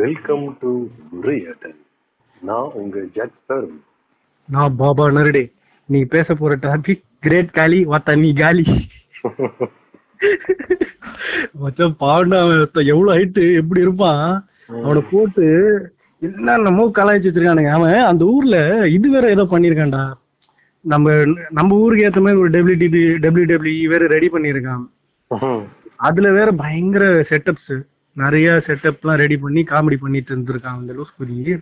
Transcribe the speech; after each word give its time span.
Welcome 0.00 0.44
to 0.60 0.70
குரியட்டன் 1.22 1.78
நான் 2.42 2.68
உங்க 2.80 2.96
Z 3.16 3.36
sir 3.48 3.68
நான் 4.48 4.76
பாபா 4.80 5.04
நருடே. 5.16 5.42
நீ 5.88 5.98
பேச 6.14 6.34
போற 6.34 6.52
டாபிக் 6.66 7.02
கிரேட் 7.24 7.56
காலி 7.58 7.80
வாத்தா 7.92 8.12
நீ 8.22 8.30
காலி 8.42 8.64
மச்சான் 11.62 11.96
ஒருத்தன் 12.50 12.90
எவ்வளவு 12.92 13.16
ஹைட்டு 13.16 13.44
எப்படி 13.60 13.80
இருப்பான்? 13.86 14.24
அவனை 14.84 15.02
போட்டு 15.10 15.46
என்னென்னமோ 16.22 16.84
கலாய்ச்சி 16.98 17.28
வச்சிருக்கானுங்க. 17.28 17.72
அவன் 17.78 17.98
அந்த 18.10 18.22
ஊர்ல 18.34 18.58
இது 18.96 19.08
வேற 19.14 19.26
ஏதோ 19.34 19.44
பண்ணிருக்கான்டா 19.50 20.04
நம்ம 20.84 21.14
நம்ம 21.58 21.76
ஊருக்கு 21.82 22.06
ஏத்த 22.08 22.22
மாதிரி 22.24 22.42
ஒரு 22.42 22.50
டபிள்யூடி 22.56 23.02
டபிள்யூ 23.24 23.46
டபிள்யூ 23.52 23.90
வேற 23.94 24.06
ரெடி 24.14 24.28
பண்ணியிருக்கான். 24.34 24.84
அதுல 26.08 26.30
வேற 26.38 26.48
பயங்கர 26.62 27.04
செட்டப்ஸ் 27.30 27.74
நிறைய 28.22 28.50
எல்லாம் 28.68 29.18
ரெடி 29.22 29.36
பண்ணி 29.40 29.62
காமெடி 29.70 29.96
பண்ணிட்டு 30.02 30.30
இருந்திருக்காங்க 30.32 30.82
இந்த 30.82 30.94
லூஸ்குரி 30.98 31.56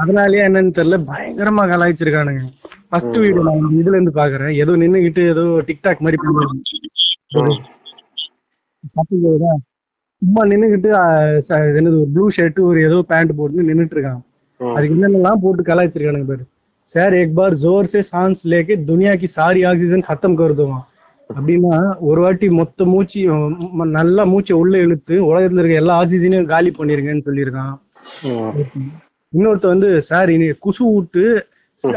அதனாலயே 0.00 0.46
என்னன்னு 0.48 0.72
தெரியல 0.78 0.96
பயங்கரமா 1.10 1.64
கலாய்ச்சிருக்கானுங்க. 1.72 2.42
ஃபர்ஸ்ட் 2.88 3.18
வீடியோ 3.22 3.42
நான் 3.48 3.78
இதுல 3.80 3.96
இருந்து 3.96 4.12
பாக்குறேன். 4.20 4.52
ஏதோ 4.62 4.72
நின்னுகிட்டு 4.82 5.22
ஏதோ 5.32 5.44
டிக்டாக் 5.68 6.02
மாதிரி 6.06 6.18
பண்ணுவாங்க. 6.22 6.54
சும்மா 10.22 10.42
நின்னுகிட்டு 10.52 10.90
என்னது 11.78 11.96
ஒரு 12.00 12.10
ப்ளூ 12.14 12.26
ஷர்ட் 12.36 12.60
ஒரு 12.70 12.80
ஏதோ 12.88 12.98
பேண்ட் 13.12 13.32
போட்டு 13.38 13.68
நின்னுட்டு 13.70 13.96
இருக்கான். 13.96 14.20
அதுக்கு 14.60 14.96
என்னென்னலாம் 14.96 15.42
போட்டு 15.44 15.62
கலாய்ச்சிருக்கானுங்க 15.70 16.28
பாரு. 16.32 16.44
சார் 16.94 17.14
எக் 17.20 17.38
பார் 17.38 17.54
ஜோர் 17.64 17.92
சே 17.94 18.00
சான்ஸ் 18.14 18.40
லேக்கு 18.52 18.74
துனியாக்கு 18.90 19.28
சாரி 19.38 19.62
ஆக்சிஜன் 19.70 20.08
கத்தம் 20.10 20.38
கருதுவான். 20.40 20.84
அப்படின்னா 21.29 21.73
ஒரு 22.07 22.19
வாட்டி 22.21 22.47
மொத்த 22.57 22.85
மூச்சு 22.85 23.19
ம- 23.77 23.89
நல்லா 23.91 24.23
மூச்சை 24.25 24.53
உள்ள 24.55 24.75
இழுத்து 24.79 25.15
உலகத்துல 25.27 25.61
இருக்க 25.61 25.81
எல்லா 25.81 25.97
ஆக்சிஜனையும் 26.01 26.51
காலி 26.51 26.71
பண்ணிருங்கன்னு 26.73 27.27
சொல்லியிருக்கான் 27.27 27.75
இன்னொருத்த 29.33 29.67
வந்து 29.67 29.89
சார் 30.07 30.29
இனி 30.31 30.47
குசு 30.63 30.83
விட்டு 30.89 31.23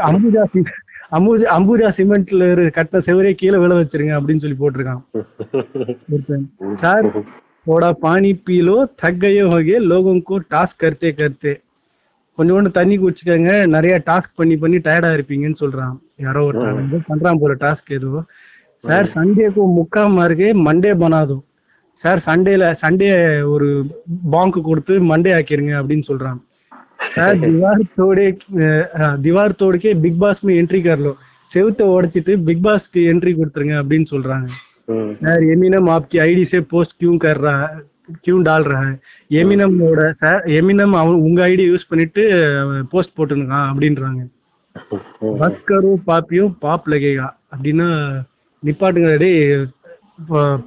அம்புஜா 0.07 0.43
சி- 0.51 0.67
அம்புஜா 1.11 1.47
அம்புஜா 1.53 1.89
சிமெண்ட்ல 1.97 2.43
இரு 2.51 2.65
கட்டின 2.75 3.01
செவரே 3.07 3.31
கீழே 3.35 3.57
விழ 3.59 3.73
வச்சிருங்க 3.75 4.13
அப்படின்னு 4.17 4.43
சொல்லி 4.43 4.59
போட்டிருக்கான் 4.59 5.01
ஒருத்தன். 6.09 6.45
சார் 6.81 7.07
थोड़ा 7.67 7.89
पानी 7.99 8.29
पी 8.41 8.55
लो 8.61 8.73
थक 9.01 9.13
गए 9.19 9.43
होगे 9.47 9.75
लोगों 9.83 10.15
को 10.21 10.37
टास्क 10.47 10.75
करते 10.79 11.09
करते 11.13 11.51
கொஞ்சோண்டு 12.37 12.69
தண்ணி 12.71 12.95
குடிச்சுக்கங்க 12.97 13.51
நிறைய 13.73 13.95
டாஸ்க் 14.07 14.31
பண்ணி 14.35 14.55
பண்ணி 14.57 14.77
டயர்டா 14.81 15.09
இருப்பீங்கன்னு 15.13 15.59
சொல்றான் 15.59 15.93
யாரோ 16.19 16.41
ஒருத்தன் 16.45 16.79
வந்து 16.79 16.97
பண்றான் 17.07 17.39
போல 17.41 17.53
டாஸ்க் 17.61 17.91
ஏதோ 17.93 18.11
சார் 18.84 19.06
சண்டேக்கு 19.14 19.62
ముక్కా 19.78 20.02
మార్కి 20.16 20.48
மண்டே 20.66 20.92
பண்ணாதோ. 21.02 21.36
சார் 22.04 22.20
சண்டேல 22.26 22.64
சண்டே 22.82 23.08
ஒரு 23.52 23.68
பாங்க் 24.34 24.58
கொடுத்து 24.68 24.94
மண்டே 25.10 25.30
ஆக்கிருங்க 25.38 25.72
அப்படின்னு 25.80 26.04
சொல்றாங்க. 26.10 26.40
சார் 27.14 27.36
திவார் 27.44 27.82
திவார்த்தோடுக்கே 29.24 29.92
பிக் 30.04 30.20
பாஸ் 30.22 30.44
என்ட்ரி 30.60 30.80
கரலோ. 30.86 31.12
செவுத்த 31.52 31.82
உடைச்சிட்டு 31.94 32.32
பிக் 32.46 32.64
பாஸ்க்கு 32.66 33.02
என்ட்ரி 33.12 33.32
கொடுத்துருங்க 33.36 33.76
அப்படின்னு 33.82 34.08
சொல்றாங்க. 34.14 34.48
சார் 35.22 35.42
எமினம் 35.54 35.88
ஆப்கி 35.94 36.18
ஐடி 36.28 36.44
சே 36.52 36.60
போஸ்ட் 36.72 36.96
கியூ 37.02 37.12
கர் 37.24 37.42
கியூ 38.24 38.36
டால் 38.48 38.66
ரா 38.72 38.80
எமினமோட 39.30 40.02
சார் 40.22 40.42
எமினம் 40.58 40.94
அவன் 41.00 41.22
உங்க 41.26 41.40
ஐடி 41.52 41.64
யூஸ் 41.72 41.88
பண்ணிட்டு 41.90 42.22
போஸ்ட் 42.92 43.16
போட்டுருக்கான் 43.18 43.68
அப்படின்றாங்க. 43.70 44.20
பஸ்கரும் 45.40 46.02
பாப்பியும் 46.08 46.54
பாப் 46.64 46.88
லகேகா 46.92 47.28
அப்படின்னா 47.52 47.88
நிப்பாட்டுங்க 48.62 49.10
டேய் 49.22 49.40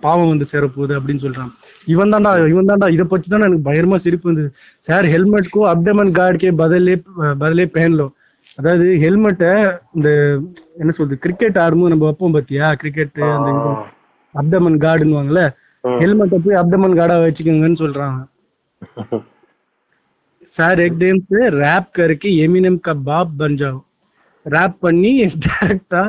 பாவம் 0.04 0.32
வந்து 0.32 0.46
சேரப்போகுது 0.52 0.94
அப்படின்னு 0.98 1.24
சொல்றான். 1.24 1.52
இவன் 1.88 2.12
தான்டா 2.14 2.32
இவன் 2.54 2.70
தான்டா 2.70 2.88
இதை 2.96 3.06
பற்றி 3.14 3.28
தான் 3.30 3.46
எனக்கு 3.48 3.68
பயங்கரமாக 3.68 4.02
சிரிப்பு 4.06 4.30
வந்தது. 4.30 4.50
சார் 4.88 5.06
ஹெல்மெட்க்கும் 5.14 5.70
அப்டமன் 5.72 6.12
கார்டுக்கே 6.20 6.52
பதிலே 6.62 6.96
பதிலே 7.42 7.66
பேன்லோ 7.76 8.08
அதாவது 8.60 8.86
ஹெல்மெட்டை 9.04 9.52
இந்த 9.98 10.10
என்ன 10.82 10.92
சொல்றது 10.98 11.18
கிரிக்கெட் 11.26 11.60
ஆடும்போது 11.64 11.94
நம்ம 11.94 12.08
வைப்போம் 12.08 12.36
பார்த்தியா 12.36 12.68
கிரிக்கெட் 12.82 13.20
அந்த 13.36 13.52
அப்டமன் 14.36 14.78
கார்டுன்னுவாங்கல்ல 14.86 15.44
ஹெல்மெட்டை 15.84 16.40
போய் 16.46 16.62
அப்டமன் 16.62 16.98
கார்டா 17.02 17.18
வச்சுக்கோங்கன்னு 17.26 17.84
சொல்றாங்க 17.86 18.20
சார் 20.58 20.80
எக் 20.84 20.98
டேம்ஸ் 21.02 21.34
ரேப் 21.62 21.90
கருக்கு 21.98 22.30
எமினம் 22.44 22.80
கா 22.86 22.94
பாப் 23.08 23.36
பஞ்சாவ் 23.42 23.78
ரேப் 24.46 24.78
பண்ணி 24.86 25.12
டேரக்டா 25.46 26.02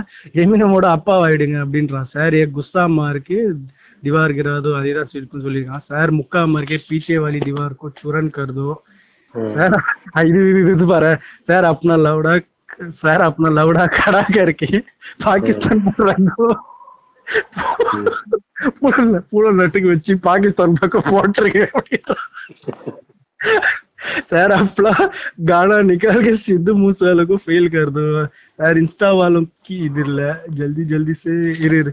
எமினமோட 0.42 0.86
அப்பாவாயிடுங்க 0.96 1.56
அப்படின்றான் 1.64 2.10
சார் 2.14 2.34
ஏ 2.34 2.44
குஸ்தாமா 2.56 3.06
இருக்கு. 3.12 3.38
திவா 4.02 4.20
இருக்கிறதோ 4.26 4.70
அதே 4.78 4.92
தான் 4.98 5.10
சொல்லியிருக்கான். 5.10 5.84
சார் 5.90 6.10
முக்காமா 6.20 6.60
இருக்கே 6.60 6.78
பீச்சே 6.88 7.18
வாலி 7.24 7.40
திவா 7.48 7.64
இருக்கும் 7.68 7.96
சுரன் 8.00 8.32
கருதோ. 8.36 8.70
சார் 9.56 9.76
இது 10.30 10.40
இது 10.74 10.86
பாரு. 10.92 11.12
சார் 11.50 11.66
அப்னா 11.72 11.96
லவ்டா 12.06 12.32
சார் 13.02 13.22
அப்னா 13.28 13.50
லவ்டா 13.58 13.84
கடாக்க 13.98 14.36
இருக்கே. 14.46 14.70
பாகிஸ்தான் 15.24 15.84
பூரா 19.30 19.50
நட்டுக்கு 19.60 19.88
வச்சு 19.92 20.12
பாகிஸ்தான் 20.28 20.80
பக்கம் 20.80 21.08
போட்டிருக்கேன் 21.12 21.72
सर 24.29 24.51
अपना 24.53 24.91
गाना 25.47 25.77
निकाल 25.83 26.17
के 26.23 26.33
सिद्धू 26.39 26.73
मूसेवाला 26.75 27.23
को 27.25 27.37
फेल 27.45 27.65
कर 27.69 27.89
दो 27.91 28.03
यार 28.59 28.77
इंस्टा 28.77 29.09
वालों 29.15 29.41
की 29.61 29.77
இது 29.87 30.01
இல்ல 30.03 30.21
ஜல்தி 30.57 30.83
ஜல்தி 30.91 31.13
சே 31.21 31.33
இரு 31.59 31.77
இரு 31.77 31.91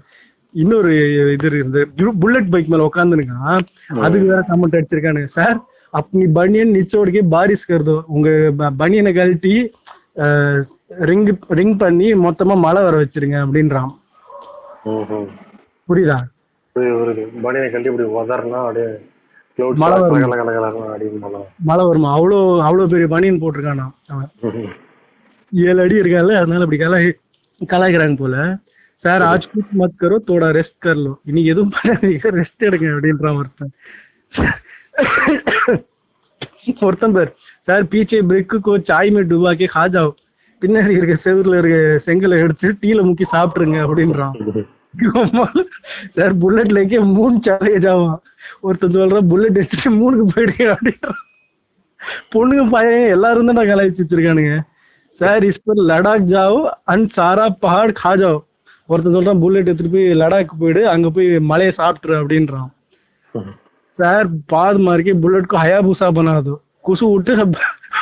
இன்னொரு 0.54 0.90
இது 1.32 1.48
இருந்து 1.52 1.80
புல்லட் 2.20 2.50
பைக் 2.52 2.68
மேல 2.68 2.88
உட்காந்துருக்கான் 2.88 3.64
அதுக்கு 4.02 4.26
வேற 4.28 4.42
கமெண்ட் 4.50 4.76
அடிச்சிருக்கானுங்க 4.76 5.30
சார் 5.38 5.56
अपनी 5.94 6.24
बनियन 6.36 6.68
निचोड़ 6.70 7.08
के 7.10 7.20
बारिश 7.32 7.60
कर 7.64 7.82
दो 7.84 7.96
உங்க 8.14 8.28
ப- 8.58 8.72
பனியனை 8.78 9.12
கழட்டி 9.14 9.52
ரிங் 11.04 11.26
ரிங் 11.58 11.76
பண்ணி 11.78 12.08
மொத்தமா 12.24 12.54
மழை 12.60 12.80
வர 12.82 12.94
வச்சிருங்க 13.00 13.36
அப்படின்றான் 13.42 13.90
புரியுதா 15.88 16.18
பனியனை 17.44 17.68
கட்டி 17.68 17.90
இப்படி 17.90 18.06
உதறனா 18.16 18.60
அப்படியே 18.64 18.88
clouds 18.88 19.17
மழை 19.81 19.97
வரும்? 20.01 20.33
மழை. 21.69 21.85
வருமா? 21.89 22.09
அவ்வளோ 22.17 22.37
அவ்வளோ 22.67 22.87
பெரிய 22.93 23.07
பனியன் 23.13 23.41
போட்டிருக்கானா 23.41 23.85
அவன். 24.13 24.29
ஏழு 25.53 25.79
அடி 25.83 26.01
இருக்கால 26.01 26.37
அதனால 26.41 26.65
அப்படி 26.65 26.81
கலாய் 26.83 27.09
கலாய்க்கிறாங்க 27.73 28.17
போல. 28.23 28.35
சார் 29.03 29.23
ஆஜ் 29.31 29.49
குட் 29.51 29.73
மத் 29.81 29.95
ரெஸ்ட் 30.57 30.79
கரலோ 30.85 31.13
இன்னைக்கு 31.29 31.51
எதுவும் 31.53 31.73
பண்ணாதீங்க 31.75 32.31
ரெஸ்ட் 32.39 32.65
எடுங்க 32.69 32.87
அப்படின்ற 32.95 33.35
ஒருத்தன். 33.39 33.73
ஒருத்தன் 36.87 37.15
பேர். 37.17 37.31
சார் 37.67 37.85
பீச்சே 37.91 38.19
சாய் 38.31 38.81
சாய்மே 38.89 39.23
டுபாக்கி 39.31 39.67
ஹாஜாவும் 39.75 40.17
பின்னாடி 40.61 40.93
இருக்க 40.97 41.15
செவரில் 41.25 41.57
இருக்க 41.59 41.77
செங்கலை 42.07 42.37
எடுத்து 42.45 42.67
டீல 42.81 42.99
முக்கி 43.09 43.25
சாப்பிட்ருங்க 43.35 43.77
அப்படின்றான். 43.85 44.35
சார் 46.17 46.33
புல்லட்லக்கே 46.43 46.99
மூணு 47.15 47.35
சேலஞ்ச் 47.47 47.87
ஆகும் 47.93 48.17
ஒருத்தன் 48.67 48.95
சொல்ற 48.95 49.19
புல்லட் 49.31 49.59
எடுத்துட்டு 49.61 49.91
மூணுக்கு 49.99 50.25
போயிடுங்க 50.33 50.67
அப்படின்னு 50.75 51.15
பொண்ணுங்க 52.33 52.63
பையன் 52.73 53.13
எல்லாரும் 53.15 53.49
தான் 53.49 53.69
கலாய்ச்சி 53.69 54.01
வச்சிருக்கானுங்க. 54.01 54.53
சார் 55.21 55.43
இஸ் 55.47 55.63
பர் 55.65 55.81
லடாக் 55.91 56.29
ஜாவோ 56.33 56.59
அண்ட் 56.91 57.07
சாரா 57.17 57.45
பஹாட் 57.63 57.93
காஜாவோ 58.03 58.39
ஒருத்தன் 58.89 59.15
சொல்றான் 59.15 59.41
புல்லட் 59.43 59.69
எடுத்துட்டு 59.69 59.95
போய் 59.95 60.19
லடாக் 60.21 60.59
போயிடு 60.61 60.81
அங்க 60.93 61.07
போய் 61.15 61.27
மலையை 61.51 61.73
சாப்பிட்டுரு 61.79 62.15
அப்படின்றான். 62.21 62.69
சார் 63.99 64.27
பாது 64.53 64.79
மார்க்கே 64.87 65.15
புல்லட்க்கு 65.23 65.63
ஹயாபூசா 65.63 66.07
பண்ணாதோ. 66.17 66.55
हयाबूसा 66.78 66.78
बना 66.78 66.78
दो 66.78 66.78
कुछ 66.82 67.02
उठ 67.04 67.28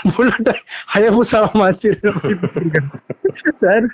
बुलेट 0.08 0.48
हयाबूसा 0.88 1.40
माचिर 1.54 1.94
सर 3.56 3.86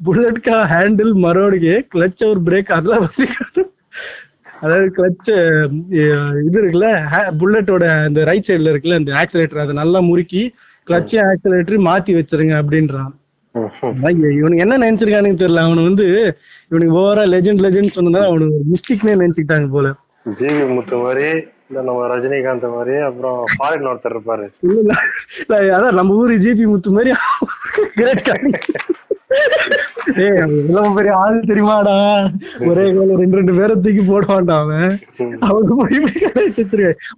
बुलेट 0.00 0.38
का 0.38 0.64
हैंडल 0.66 1.12
मरोड़ 1.18 1.54
के 1.58 1.74
क्लच 1.92 2.22
और 2.22 2.38
ब्रेक 2.40 2.68
அதெல்லாம் 2.72 3.04
வச்சுக்காது 3.06 3.62
அதாவது 4.62 4.88
கிளச் 4.96 5.28
இது 6.40 6.56
இருக்குல்ல 6.56 6.88
புல்லட்டோட 7.38 7.84
அந்த 8.04 8.20
ரைட் 8.24 8.48
சைடுல 8.48 8.72
இருக்குல்ல 8.72 9.00
அந்த 9.00 9.12
ஆக்சிலேட்டர் 9.20 9.62
அதை 9.62 9.74
நல்லா 9.74 10.00
முறுக்கி 10.08 10.42
கிளச் 10.86 11.14
ஆக்சிலேட்டர் 11.24 11.86
மாத்தி 11.86 12.12
வச்சிருங்க 12.18 12.54
அப்படின்றான் 12.60 13.12
அதான் 13.88 14.14
இ- 14.20 14.36
இவனுக்கு 14.38 14.64
என்ன 14.64 14.78
நினைச்சிருக்கானுன்னு 14.78 15.40
தெரியல 15.40 15.64
அவனு 15.64 15.88
வந்து 15.88 16.06
இவனுக்கு 16.70 16.94
ஓவரா 17.00 17.24
லெஜெண்ட் 17.32 17.64
லெஜெண்ட் 17.64 17.96
சொன்னதால 17.96 18.28
அவனுக்கு 18.28 18.70
மிஸ்டேக்னே 18.72 19.16
நினைச்சுக்கிட்டாங்க 19.16 19.68
போல 19.70 19.88
ஜிவி 20.36 20.64
முத்து 20.70 20.96
மாதிரி 20.98 21.28
இந்த 21.69 21.79
நம்ம 21.87 22.03
ரஜினிகாந்த் 22.11 22.65
மாதிரி 22.75 22.95
அப்புறம் 23.07 23.39
ஃபாரின் 23.53 23.89
ஒருத்தர் 23.91 24.15
இருப்பாரு. 24.15 24.45
அதான் 25.77 25.97
நம்ம 25.99 26.15
ஊரு 26.21 26.35
ஜிபி 26.43 26.65
முத்து 26.73 26.95
மாதிரி 26.97 27.11
கிரேட் 27.97 28.23
பெரிய 30.97 31.13
ஆள் 31.23 31.47
தெரியுமாடா? 31.49 31.95
ஒரே 32.69 32.85
கோல 32.95 33.17
ரெண்டு 33.21 33.37
ரெண்டு 33.39 33.55
பேரை 33.57 33.73
தூக்கி 33.85 34.03
போடுவான்டா 34.09 34.55
அவன். 34.63 34.93
அவங்க 35.49 35.71
போய் 35.79 35.99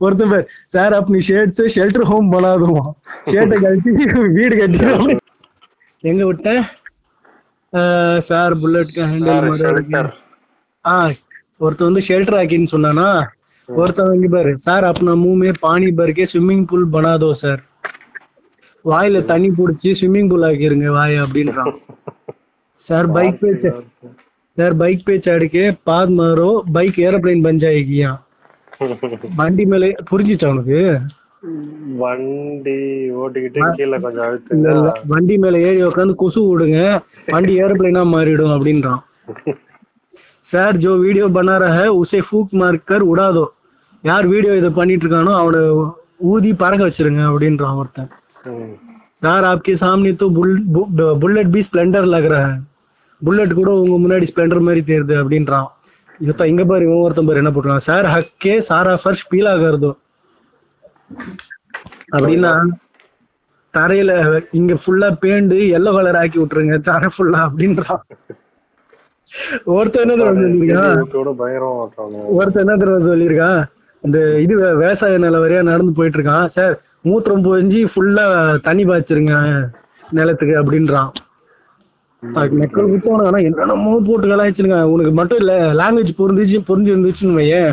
ஒருத்தன் 0.04 0.32
பேர் 0.34 0.48
சார் 0.76 0.98
அப்படி 1.00 1.20
ஷேட்ஸ் 1.30 1.74
ஷெல்டர் 1.78 2.10
ஹோம் 2.12 2.34
பண்ணாதுமா 2.34 2.84
ஷேட்டை 3.34 3.58
கழிச்சு 3.66 3.92
வீடு 4.38 4.56
கட்டி 4.62 5.18
எங்க 6.04 6.22
விட்ட? 6.30 6.50
சார் 8.30 8.54
புல்லட் 8.62 8.96
ஹேண்டில் 9.10 10.14
ஆ 10.86 10.96
ஒருத்தர் 11.66 11.90
வந்து 11.90 12.08
ஷெல்டர் 12.10 12.40
ஆக்கின்னு 12.42 12.74
சொன்னானா? 12.76 13.10
ஒருத்தவங்க 13.69 14.17
இங்க 14.17 14.29
பாரு 14.31 14.51
சார் 14.67 14.85
अपना 14.87 15.13
मुंह 15.17 15.37
में 15.37 15.53
पानी 15.61 15.89
भर 15.93 16.11
के 16.13 16.27
स्विमिंग 16.27 16.63
पूल 16.67 16.85
बना 16.91 17.15
दो 17.19 17.31
சார் 17.43 17.63
வாயில 18.85 19.21
தண்ணி 19.29 19.49
புடிச்சு 19.55 19.91
ஸ்விம்மிங் 19.99 20.29
பூல் 20.31 20.45
ஆக்கிருங்க 20.47 20.89
வாய 20.95 21.23
அப்படின்றான் 21.23 21.71
சார் 22.89 23.07
பைக் 23.15 23.39
पे 23.41 23.51
च- 23.63 23.73
सर 24.59 24.73
बाइक 24.75 24.99
पे 25.03 25.15
चढ़ 25.21 25.45
के 25.49 25.63
पाद 25.87 26.09
मारो 26.17 26.49
बाइक 26.71 26.99
एरोप्लेन 27.01 27.39
बन 27.43 27.57
जाएगी 27.61 27.97
यहाँ 27.99 28.19
வண்டி 29.39 29.65
மேல 29.71 29.85
புரிஞ்சுச்சா 30.11 30.49
உனக்கு 30.53 30.79
வண்டி 31.99 32.75
ஓட்டிக்கிட்டு 33.21 33.65
கீழே 33.79 33.99
கொஞ்சம் 33.99 34.19
இல்ல 34.19 34.27
அழுத்துங்க 34.27 34.69
இல்ல 34.75 34.93
வண்டி 35.11 35.35
மேல 35.39 35.63
ஏறி 35.67 35.81
உட்காந்து 35.89 36.15
கொசு 36.21 36.41
விடுங்க 36.45 36.79
வண்டி 37.29 37.55
ஏரோப்ளேனா 37.63 38.03
மாறிடும் 38.13 38.55
அப்படின்றான் 38.57 39.03
சார் 40.53 40.77
ஜோ 40.79 40.93
வீடியோ 40.99 41.27
बना 41.33 41.55
रहा 41.59 41.79
है 41.79 41.89
उसे 42.01 42.19
फूक 42.23 42.49
मार 42.55 42.75
कर 42.89 43.03
उड़ा 43.05 43.29
दो 43.33 43.45
யார் 44.04 44.26
வீடியோ 44.28 44.54
இதை 44.56 44.70
பண்ணிட்டு 44.72 45.06
இருக்கானோ 45.06 45.34
அவனை 45.38 45.62
ஊதி 46.30 46.52
பறக்க 46.54 46.82
வச்சிருங்க 46.88 47.22
அப்படின்றான் 47.30 47.80
ஒருத்தன் 47.80 48.12
யார் 49.22 49.46
ஆப்கே 49.46 49.74
சாமி 49.78 50.12
தூ 50.16 50.28
புல் 50.32 50.54
புல்லட் 51.22 51.52
பி 51.52 51.62
ஸ்ப்ளெண்டர் 51.62 52.08
லகிற 52.08 52.36
புல்லட் 53.22 53.54
கூட 53.54 53.70
உங்க 53.76 53.96
முன்னாடி 53.98 54.28
ஸ்ப்ளெண்டர் 54.30 54.68
மாதிரி 54.68 54.82
தேருது 54.84 55.16
அப்படின்றான் 55.22 55.68
இப்ப 56.20 56.46
இங்க 56.48 56.64
பாரு 56.66 56.86
இவன் 56.86 57.04
ஒருத்தன் 57.04 57.28
பாரு 57.28 57.42
என்ன 57.42 57.52
போட்டுருக்கான் 57.52 57.90
சார் 57.90 58.08
ஹக்கே 58.14 58.56
சாரா 58.70 58.94
ஃபர்ஷ் 59.04 59.28
பீல் 59.30 59.50
கருதோ 59.64 59.92
அப்படின்னா 62.14 62.54
தரையில 63.74 64.12
இங்க 64.52 64.74
ஃபுல்லா 64.82 65.10
பேண்டு 65.24 65.58
எல்லோ 65.78 65.92
கலர் 65.92 66.20
ஆக்கி 66.22 66.40
விட்டுருங்க 66.40 66.78
தரை 66.88 67.10
ஃபுல்லா 67.16 67.42
அப்படின்றான் 67.48 68.04
ஒருத்தர் 69.74 70.04
என்ன 70.06 70.16
தெரியும் 70.16 70.40
சொல்லியிருக்கான் 70.40 70.96
ஒருத்தர் 72.38 72.64
என்ன 72.66 72.78
தெரியும் 72.78 73.10
சொல்லியிருக்கான் 73.10 73.62
இந்த 74.04 74.20
இது 74.44 74.54
விவசாய 74.82 75.18
நில 75.24 75.40
வரையா 75.44 75.62
நடந்து 75.70 75.98
போயிட்டு 75.98 76.18
இருக்கான் 76.20 76.48
சார் 76.58 76.76
மூத்திரம் 77.08 77.44
போஞ்சி 77.48 77.82
ஃபுல்லா 77.92 78.26
தண்ணி 78.68 78.84
பாய்ச்சிருங்க 78.90 79.36
நிலத்துக்கு 80.18 80.56
அப்படின்றான். 80.62 81.12
மக்கள் 82.62 82.90
விட்டவன 82.94 83.28
ஆனா 83.30 83.40
என்னென்னமோ 83.50 83.92
போட்டு 84.08 84.32
கலாய்ச்சிருங்க. 84.32 84.80
உனக்கு 84.94 85.12
மட்டும் 85.20 85.40
இல்ல 85.42 85.54
லாங்குவேஜ் 85.82 86.20
புரிஞ்சிச்சு 86.22 86.60
புரிஞ்சு 86.70 86.92
இருந்துச்சுன்னு 86.94 87.40
வையேன் 87.42 87.72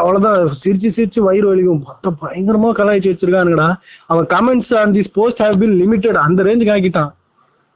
அவ்வளவுதான். 0.00 0.40
சிரிச்சு 0.62 0.88
சிரிச்சு 0.96 1.20
வயிறு 1.28 1.46
வலிக்கும். 1.50 1.84
மொத்தம் 1.90 2.18
பயங்கரமா 2.22 2.70
கலாய்ச்சி 2.80 3.10
வச்சிருக்கானுங்கடா. 3.12 3.68
அவன் 4.12 4.26
comments 4.34 4.74
on 4.80 4.94
this 4.96 5.14
post 5.18 5.42
have 5.44 5.56
been 5.62 5.76
limited 5.82 6.18
அந்த 6.26 6.42
ரேஞ்சுக்கு 6.48 6.76
ஆக்கிட்டான் 6.76 7.12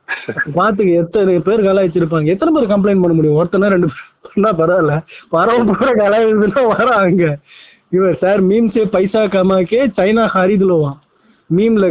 பாத்துக்க 0.57 0.91
எத்தனை 1.03 1.35
பேர் 1.47 1.67
கலாய்ச்சிருப்பாங்க. 1.67 2.27
எத்தனை 2.35 2.51
பேர் 2.57 2.73
கம்ப்ளைண்ட் 2.73 3.03
பண்ண 3.03 3.15
முடியும்? 3.19 3.39
ஒருத்தனா 3.41 3.71
ரெண்டு 3.75 3.89
பேர்னா 4.35 4.51
பரவாயில்ல. 4.61 4.95
வரவன் 5.35 5.69
பூரா 5.71 5.93
கலாய்ச்சதுன்னா 6.01 6.63
வராங்க 6.73 7.25
இவர் 7.97 8.21
சார் 8.23 8.41
மீம் 8.51 8.69
சே 8.75 8.83
பைசா 8.95 9.23
கமாக்கே 9.35 9.81
சைனா 9.99 10.25
ஹரிதுலவான் 10.35 10.99
மீம்ல 11.51 11.87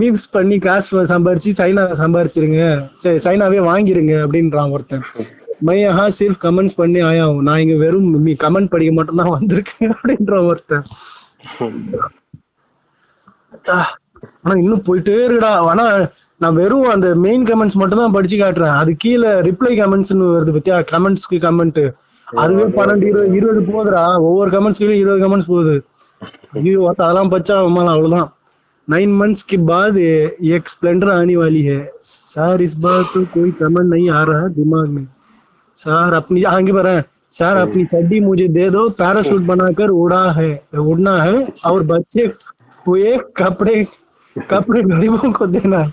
மீம்ஸ் 0.00 0.26
பண்ணி 0.36 0.56
காசு 0.66 1.00
சம்பாரிச்சு 1.12 1.50
சைனா 1.60 1.82
சம்பாரிச்சிருங்க. 2.02 2.60
சரி 3.02 3.18
சைனாவே 3.26 3.58
வாங்கிருங்க 3.70 4.12
அப்படின்றான் 4.24 4.72
ஒருத்தன். 4.76 5.04
மை 5.66 5.76
யஹா 5.82 6.06
சிர்ஃப் 6.20 6.38
கமெண்ட்ஸ் 6.44 6.78
பண்ணி 6.80 7.00
ஆயா 7.08 7.24
ஹூம். 7.28 7.42
நான் 7.48 7.62
இங்க 7.64 7.76
வெறும் 7.84 8.08
கமெண்ட் 8.44 8.72
படிக்க 8.74 8.92
மட்டும் 8.98 9.20
தான் 9.22 9.34
வந்திருக்கேன் 9.36 9.92
அப்படின்றான் 9.96 10.48
ஒருத்தன். 10.52 10.86
ஆனா 14.44 14.54
இன்னும் 14.62 14.84
போயிட்டே 14.86 15.14
இருக்குடா. 15.26 15.52
ஆனா 15.70 15.84
நான் 16.41 16.57
வெறும் 16.57 16.87
அந்த 16.91 17.07
மெயின் 17.21 17.45
கமெண்ட்ஸ் 17.47 17.79
மட்டும் 17.81 18.01
தான் 18.01 18.15
படிச்சு 18.15 18.37
காட்டுறேன் 18.39 18.75
அது 18.79 18.91
கீழே 19.03 19.29
ரிப்ளை 19.47 19.71
கமெண்ட்ஸ்னு 19.79 20.25
வருது 20.31 20.53
பத்தியா 20.57 20.77
கமெண்ட்ஸ்க்கு 20.91 21.37
கமெண்ட் 21.45 21.81
அதுவே 22.27 22.65
பன்னெண்டு 22.75 23.05
இருபது 23.09 23.37
இருபது 23.37 23.61
போகுதுடா 23.69 24.01
ஒவ்வொரு 24.25 24.49
கமெண்ட்ஸ்க்கு 24.55 24.97
இருபது 24.97 25.21
கமெண்ட்ஸ் 25.23 25.51
போகுது 25.51 25.75
ஐயோ 26.57 26.81
ஒருத்தன் 26.81 27.07
அதெல்லாம் 27.07 27.33
பச்சா 27.33 27.55
அவன் 27.61 27.93
அவ்வளவுதான் 27.93 28.27
नाइन 28.87 29.09
मंथ्स 29.13 29.41
के 29.43 29.57
बाद 29.65 29.93
ये- 29.99 30.27
एक 30.49 30.67
स्प्लेंडर 30.69 31.09
आने 31.11 31.33
वाली 31.35 31.61
है 31.63 31.79
सर 32.35 32.61
इस 32.61 32.75
बार 32.77 33.01
तो 33.09 33.23
कोई 33.33 33.49
कमेंट 33.57 33.87
नहीं 33.87 34.05
आ 34.11 34.21
रहा 34.23 34.43
दिमाग 34.53 34.85
में 34.89 35.01
सर 35.83 36.13
अपनी 36.15 36.43
आगे 36.51 36.73
बढ़ 36.73 36.87
सर 37.39 37.57
अपनी 37.59 37.83
चड्डी 37.89 38.19
मुझे 38.21 38.47
दे 38.53 38.69
दो 38.69 38.83
पैराशूट 38.99 39.41
बनाकर 39.45 39.89
उड़ा 39.97 40.21
है 40.33 40.47
उड़ना 40.83 41.15
है 41.21 41.35
और 41.69 41.83
बच्चे 41.89 42.25
हुए 42.85 43.11
कपड़े 43.37 43.75
कपड़े 44.35 44.81
गरीबों 44.85 45.31
को 45.33 45.47
देना 45.49 45.79
है 45.79 45.91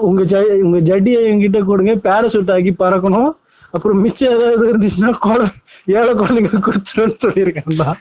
உங்க 0.00 0.22
ஜ- 0.22 0.62
உங்க 0.62 0.78
ஜட்டியை 0.78 1.32
என்கிட்ட 1.32 1.64
கொடுங்க 1.64 1.94
பேராசூட் 1.94 2.52
ஆக்கி 2.52 2.74
பறக்கணும். 2.78 3.30
அப்புறம் 3.70 4.00
மிச்சம் 4.00 4.34
ஏதாவது 4.34 4.72
இருந்துச்சுன்னா 4.72 5.18
குழ 5.18 5.50
ஏழை 5.86 6.14
குழந்தைங்க 6.14 6.66
கொடுத்துருன்னு 6.66 7.16
சொல்லியிருக்கேன்டா 7.20 7.94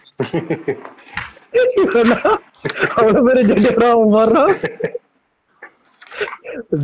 அவ்வளவு 2.96 3.24
பேரு 3.24 3.46
ஜட்டியோட 3.46 3.84
அவன் 3.90 4.14
போடுறான் 4.14 4.54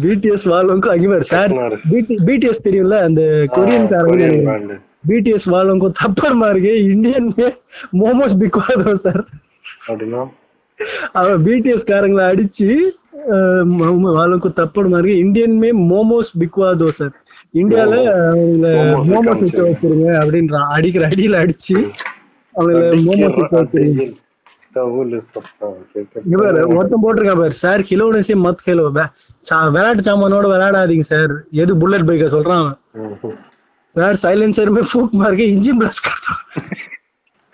பிடிஎஸ் 0.02 0.48
வாழவங்க 0.48 0.88
அங்கே 0.88 1.22
சார் 1.28 1.52
பிடிஎஸ் 2.26 2.64
தெரியும்ல 2.64 3.02
அந்த 3.02 3.22
கொரியன் 3.52 3.88
காரங்க. 3.90 4.80
பிடிஎஸ் 5.08 5.46
वालों 5.46 5.94
தப்பர் 6.04 6.34
மார்க்கு 6.34 6.84
இந்தியன் 6.84 7.34
மோமோஸ் 7.94 8.38
பிக்வாதோ 8.40 9.00
சார். 9.00 9.26
அவன் 11.12 11.46
பிடிஎஸ் 11.46 11.88
காரங்களை 11.88 12.24
அடிச்சு 12.28 12.70
వాళ్ళకు 14.18 14.50
తప్పుడు 14.60 14.88
మరి 14.90 15.12
இந்தியன் 15.24 15.56
மே 15.62 15.70
மோமோஸ் 15.90 16.32
பிக்வா 16.42 16.70
தோசை. 16.82 17.08
இந்தியால 17.54 17.94
அவங்கள 18.14 18.68
மோமோஸ் 19.10 19.42
விற்க 19.44 19.62
வச்சிருங்க 19.68 20.08
அப்படின்ற 20.22 20.56
அடிக்கிற 20.76 21.04
அடியில 21.12 21.42
அடிச்சு 21.44 21.76
அவங்கள 22.56 22.80
மோமோஸ் 23.08 23.38
விற்க 23.40 23.56
வச்சிருங்க. 23.62 24.06
இவர் 26.34 26.58
ஒருத்தன் 26.76 27.04
போட்டிருக்கான் 27.04 27.42
பாரு 27.42 27.56
சார் 27.64 27.82
கிலோனஸே 27.92 28.36
மத் 28.46 28.66
கிலோ 28.66 28.86
விளையாட்டு 29.74 30.04
சாமானோட 30.08 30.46
விளையாடாதீங்க 30.54 31.06
சார். 31.14 31.34
எது 31.62 31.72
புல்லட் 31.82 32.08
பைக்க 32.10 32.26
சொல்றான் 32.36 32.68
சார் 33.96 34.18
சைலன்சருமே 34.26 34.84
ஃபூக் 34.92 35.16
மார்க்கு 35.22 35.46
இன்ஜின் 35.54 35.80
பிளாஸ்ட் 35.82 36.06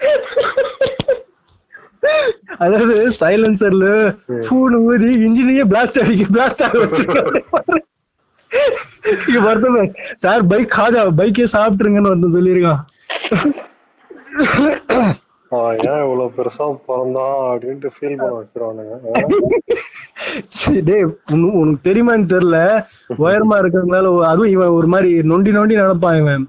அதாவது 2.58 2.96
சைலன்சர்ல 3.22 3.88
ஃபூன் 4.46 4.76
ஊதி 4.84 5.12
இன்ஜினையே 5.26 5.66
பிளாஸ்ட் 5.72 6.02
அடிக்க 6.04 6.26
பிளாஸ்ட் 6.36 6.64
ஆக 6.68 7.42
இங்க 9.28 9.40
வருத்தமே. 9.46 9.84
சார் 10.20 10.44
பைக் 10.48 10.74
காதா 10.76 11.04
பைக்கே 11.20 11.46
சாப்பிட்டுருங்கன்னு 11.56 12.14
வந்து 12.16 12.34
சொல்லியிருக்கான். 12.36 12.82
ஏன் 15.86 16.04
இவ்வளவு 16.04 16.30
பெருசா 16.38 16.66
பிறந்தான் 16.88 17.36
அப்படின்ட்டு 17.50 17.90
ஃபீல் 17.96 18.16
பண்ண 18.20 18.38
வச்சிருவானுங்க? 18.38 18.96
சரி, 20.62 20.82
டேய் 20.82 21.06
உனக்கு 21.62 21.86
தெரியுமான்னு 21.90 22.32
தெரியல. 22.34 22.60
உயரமா 23.24 23.56
இருக்கிறதுனால 23.62 24.06
அதுவும் 24.32 24.54
இவன் 24.56 24.76
ஒரு 24.78 24.88
மாதிரி 24.88 25.12
நொண்டி 25.32 25.52
நொண்டி 25.52 25.76
நடப்பான் 25.76 26.20
இவன். 26.22 26.46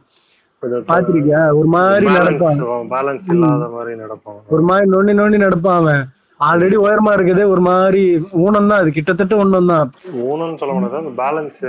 பாத்திருக்கியா 0.90 1.40
ஒரு 1.58 1.68
மாதிரி 1.76 2.06
நடப்பான் 2.18 2.60
பேலன்ஸ் 2.94 3.30
இல்லாத 3.34 3.68
மாதிரி 3.76 3.94
நடப்பான் 4.02 4.40
ஒரு 4.54 4.64
மாதிரி 4.70 4.86
நொண்டி 4.94 5.14
நொண்டி 5.20 5.38
நடப்பான் 5.46 5.80
அவன். 5.82 6.02
ஆல்ரெடி 6.40 6.76
உயரமா 6.84 7.10
இருக்குதே 7.16 7.44
ஒரு 7.54 7.62
மாதிரி 7.70 8.02
ஊனம் 8.44 8.70
தான் 8.70 8.80
அது 8.82 8.90
கிட்டத்தட்ட 8.98 9.34
ஒண்ணும் 9.42 9.72
தான் 9.72 9.88
ஊனம்னு 10.30 10.58
சொல்ல 10.62 10.72
முடியாது. 10.76 11.00
அந்த 11.02 11.14
பேலன்ஸ் 11.22 11.60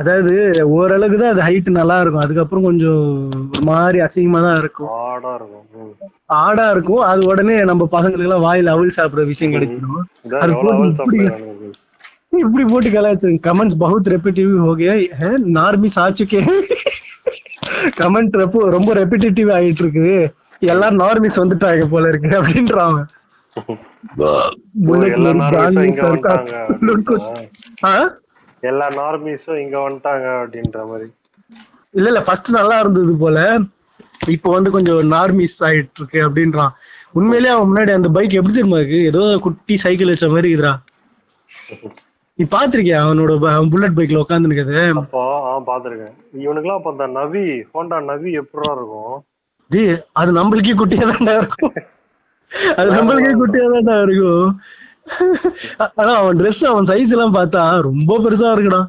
அதாவது 0.00 0.32
ஓரளவுக்கு 0.76 1.16
தான் 1.20 1.32
அது 1.32 1.42
ஹைட் 1.46 1.68
நல்லா 1.78 1.96
இருக்கும். 2.02 2.24
அதுக்கப்புறம் 2.24 2.66
கொஞ்சம் 2.68 3.00
ஒரு 3.54 3.62
மாதிரி 3.70 3.98
அசிங்கமா 4.04 4.40
தான் 4.46 4.58
இருக்கும். 4.62 4.90
ஆடா 5.08 5.32
இருக்கும். 5.38 5.64
ஆடா 6.44 6.66
இருக்கும். 6.74 7.02
அது 7.10 7.20
உடனே 7.30 7.56
நம்ம 7.70 7.88
பசங்களுக்கு 7.96 8.28
எல்லாம் 8.28 8.46
வாயில 8.46 8.74
அவிழ் 8.74 8.96
சாப்பிடுற 8.98 9.24
விஷயம் 9.32 9.54
கிடைச்சிடும். 9.54 10.06
இப்படி 12.32 12.64
போட்டு 12.64 12.90
கலாச்சு 12.90 13.28
கமெண்ட்ஸ் 13.46 13.78
பகுத் 13.78 14.10
ரெப்பிட்டிவ் 14.12 14.50
ஹோகியா 14.64 14.94
நார்மிஸ் 15.56 15.98
ஆச்சுக்கே 15.98 16.40
கமெண்ட் 17.98 18.36
ரெப்போ 18.36 18.60
ரொம்ப 18.76 18.90
ரெப்பிட்டேட்டிவ் 18.94 19.50
ஆயிட்டு 19.54 19.82
இருக்கு 19.84 20.04
எல்லாரும் 20.62 21.00
நார்மிஸ் 21.00 21.40
வந்துட்டாங்க 21.42 21.86
போல 21.88 22.08
இருக்கு 22.08 22.30
அப்படின்றாங்க 22.38 23.00
எல்லா 28.62 28.86
நார்மிஸும் 28.96 29.58
இங்க 29.58 29.76
வந்துட்டாங்க. 29.78 30.26
அப்படின்ற 30.42 30.78
மாதிரி. 30.86 31.06
இல்ல 31.94 32.06
இல்ல 32.08 32.20
ஃபர்ஸ்ட் 32.22 32.48
நல்லா 32.50 32.76
இருந்தது 32.80 33.12
போல. 33.16 33.38
இப்ப 34.28 34.50
வந்து 34.50 34.70
கொஞ்சம் 34.70 35.12
நார்மிஸ் 35.12 35.58
ஆயிட்டு 35.68 36.00
இருக்கு 36.00 36.18
அப்படின்றான். 36.26 36.72
உண்மையிலேயே 37.12 37.54
அவன் 37.54 37.68
முன்னாடி 37.70 37.92
அந்த 37.94 38.08
பைக் 38.08 38.38
எப்படி 38.38 38.54
தெரியுமா 38.54 38.80
இருக்கு? 38.80 39.00
ஏதோ 39.04 39.22
குட்டி 39.38 39.76
சைக்கிள் 39.78 40.12
வச்ச 40.12 40.28
மாதிரி 40.28 40.50
இருக்குறான் 40.54 40.82
நீ 42.38 42.44
பாத்திருக்கியா 42.50 42.98
அவனோட 43.04 43.32
புல்லட் 43.72 43.96
பைக்ல 43.96 44.22
உட்காந்துருக்குது 44.22 44.74
அப்போ 45.00 45.22
ஆ 45.46 45.54
பாத்திருக்கேன். 45.68 46.12
இவனுக்குலாம் 46.42 46.78
அப்ப 46.80 46.90
அந்த 46.94 47.06
நவி 47.16 47.44
ஹோண்டா 47.72 47.96
நவி 48.10 48.30
எப்படா 48.40 48.68
இருக்கும்? 48.76 49.14
டி 49.70 49.80
அது 50.14 50.30
நம்மளுக்கே 50.38 50.74
குட்டியா 50.74 51.06
தான்டா 51.10 51.34
இருக்கும். 51.40 51.72
அது 52.76 52.88
நம்மளுக்கே 52.96 53.32
குட்டியா 53.40 53.64
தான்டா 53.74 53.96
இருக்கும். 54.04 54.46
ஆனா 55.96 56.12
அவன் 56.20 56.38
ட்ரெஸ் 56.40 56.62
அவன் 56.70 56.88
சைஸ் 56.90 57.12
எல்லாம் 57.16 57.36
பார்த்தா 57.36 57.60
ரொம்ப 57.88 58.18
பெருசா 58.24 58.52
இருக்குடா. 58.54 58.82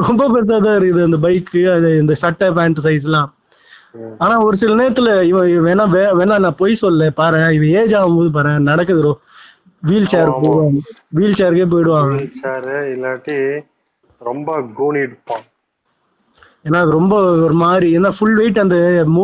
ரொம்ப 0.00 0.22
பெருசா 0.28 0.58
தான் 0.60 0.76
இருக்குது 0.76 1.06
அந்த 1.06 1.18
பைக்கு 1.24 1.62
அது 1.72 1.88
இந்த 1.98 2.14
சட்டை 2.20 2.48
பேண்ட் 2.58 2.78
சைஸ்லாம் 2.86 3.30
ம். 3.94 4.12
ஆனா 4.18 4.34
ஒரு 4.44 4.56
சில 4.60 4.74
நேரத்துல 4.78 5.08
இவன் 5.30 5.66
வேணா 5.66 5.84
வேணா 6.18 6.36
நான் 6.40 6.60
பொய் 6.60 6.80
சொல்ல 6.82 7.08
பாரு 7.18 7.40
இவன் 7.56 7.74
ஏஜ் 7.80 7.94
ஆகும்போது 7.98 8.30
பாரு 8.36 8.52
நடக்குது 8.68 9.02
ப்ரோ 9.02 9.12
வீல் 9.82 10.10
சேர் 10.10 10.28
ஆமா. 10.28 10.40
போயிடுவாங்க 10.40 10.80
வீல் 11.12 11.38
சேருக்கே 11.38 11.66
போயிடுவாங்க. 11.70 12.16
சேரு 12.42 12.76
இல்லாட்டி 12.92 13.36
ரொம்ப 14.20 14.48
கூனி 14.74 15.00
இருப்பான் 15.00 15.44
ஏன்னா 16.64 16.80
ரொம்ப 16.90 17.14
ஒரு 17.44 17.54
மாதிரி 17.60 17.86
ஏன்னா 17.96 18.10
ஃபுல் 18.16 18.36
வெயிட் 18.36 18.58
அந்த 18.58 18.76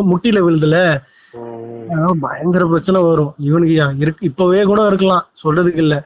முட்டியில 0.09 0.39
விழுதுல. 0.47 0.79
பயங்கர 2.23 2.63
பிரச்சனை 2.67 3.01
வரும். 3.03 3.33
இவனுக்கு 3.47 3.75
இருக்கு 3.99 4.23
இப்பவே 4.23 4.63
கூட 4.65 4.81
இருக்கலாம் 4.87 5.27
சொல்றதுக்கு 5.43 5.83
இல்ல. 5.85 5.97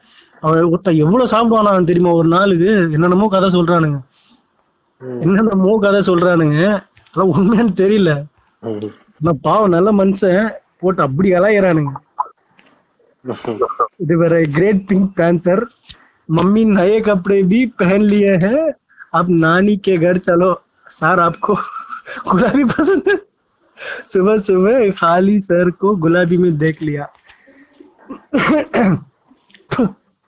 அவன் 0.43 0.69
ஒருத்தன் 0.71 1.01
எவ்வளவு 1.03 1.33
சாப்பிடுவானா 1.33 1.73
அவன் 1.73 1.89
தெரியுமா? 1.91 2.13
ஒரு 2.13 2.29
நாளுக்கு 2.29 2.69
என்னென்னமோ 2.95 3.29
கதை 3.29 3.49
சொல்றானுங்க. 3.51 3.99
ம். 5.01 5.21
என்னென்னமோ 5.25 5.75
கதை 5.81 6.01
சொல்றானுங்க. 6.03 6.59
அதெல்லாம் 7.05 7.33
உண்மைன்னு 7.35 7.75
தெரியல. 7.79 8.11
ஆனா 9.21 9.33
பாவம் 9.43 9.75
நல்ல 9.75 9.91
மனுஷன் 9.93 10.43
போட்டு 10.81 11.01
அப்படி 11.03 11.29
அலையிறானுங்க. 11.35 11.93
இது 14.00 14.16
வேற 14.18 14.36
ग्रेट 14.52 14.80
पिंक 14.88 15.06
पैंथर 15.16 15.60
मम्मी 16.30 16.64
नए 16.70 17.00
कपड़े 17.02 17.40
भी 17.46 17.60
पहन 17.80 18.02
लिए 18.06 18.36
हैं 18.44 18.62
अब 19.14 19.28
नानी 19.38 19.76
के 19.80 19.96
घर 20.00 20.18
चलो 20.26 20.50
सर 20.96 21.20
आपको 21.20 21.54
गुलाबी 22.28 22.64
पसंद 22.72 23.08
है 23.08 23.16
सुबह 24.14 24.40
सुबह 24.48 24.78
खाली 25.00 25.40
सर 25.46 25.70
को 25.82 25.96
गुलाबी 26.04 26.38
में 26.38 26.52
देख 26.58 26.82
लिया 26.84 27.08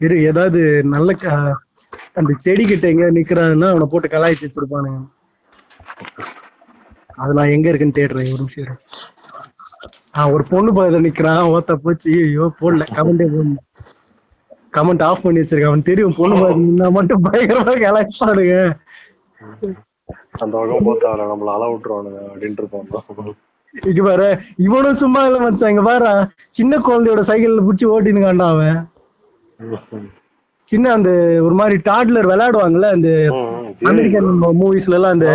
இரு 0.01 0.15
ஏதாவது 0.23 0.59
நல்ல 0.89 1.11
க- 1.21 1.31
அந்த 2.15 2.31
செடி 2.43 2.63
கிட்ட 2.65 2.85
எங்க 2.87 3.05
நிக்கிறான்னா 3.15 3.69
அவனை 3.69 3.87
போட்டு 3.87 4.07
கலாய்ச்சி 4.07 4.45
வச்சிருப்பானுங்க 4.45 4.99
அது 7.17 7.31
நான் 7.33 7.53
எங்க 7.55 7.67
இருக்குன்னு 7.69 7.97
தேடுறேன் 7.97 8.29
ஒரு 8.29 8.41
நிமிஷம் 8.43 8.63
இரு. 8.63 8.75
ஆ 8.75 9.12
ஒரு 10.32 10.44
பொண்ணு 10.50 10.72
பக்கத்துல 10.72 11.04
நிக்கிறான் 11.04 11.48
ஓத்த 11.52 11.74
போச்சு 11.84 12.10
ஐயோ 12.24 12.46
போடல 12.58 12.84
கமெண்டே 12.96 13.26
கமெண்ட் 14.76 15.02
ஆஃப் 15.02 15.24
பண்ணி 15.24 15.40
வச்சிருக்கேன் 15.40 15.70
அவன் 15.70 15.88
தெரியும் 15.88 16.16
பொண்ணு 16.16 16.36
பக்கத்துல 16.36 16.64
நின்னா 16.64 16.88
மட்டும் 16.90 17.24
பயங்கரமா 17.26 17.74
கலாய்ப்பானுங்க 17.82 18.56
அந்த 20.40 20.52
பக்கம் 20.54 20.86
போத்தால 20.86 21.26
நம்மள 21.30 21.50
அள 21.54 21.64
விட்டுருவானுங்க 21.72 22.20
அப்படின்ட்டு 22.28 22.62
இருப்பான் 22.62 23.34
இங்க 23.74 24.02
பாரு 24.02 24.26
இவனும் 24.64 24.98
சும்மா 24.98 25.20
இல்ல 25.26 25.38
மச்சான் 25.40 25.72
இங்க 25.72 25.82
பாரு 25.82 26.10
சின்ன 26.58 26.76
குழந்தையோட 26.78 27.22
சைக்கிள்ல 27.28 27.64
புடிச்சு 27.66 27.86
ஓட்டின்னு 27.92 28.24
காண்டான் 28.24 28.52
அவன். 28.54 28.76
சின்ன 30.72 30.92
அந்த 30.92 31.10
ஒரு 31.42 31.54
மாதிரி 31.54 31.76
டாட்லர் 31.84 32.30
விளையாடுவாங்கல்ல 32.30 32.90
அந்த 32.96 33.10
அமெரிக்கன் 33.82 34.28
மூவிஸ்ல 34.60 34.98
எல்லாம் 34.98 35.14
அந்த 35.16 35.28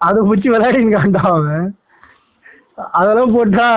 அதை 0.00 0.18
பிடிச்சி 0.22 0.48
காண்டான் 0.96 1.32
அவன். 1.34 1.66
அதெல்லாம் 2.98 3.34
போட்டா 3.36 3.68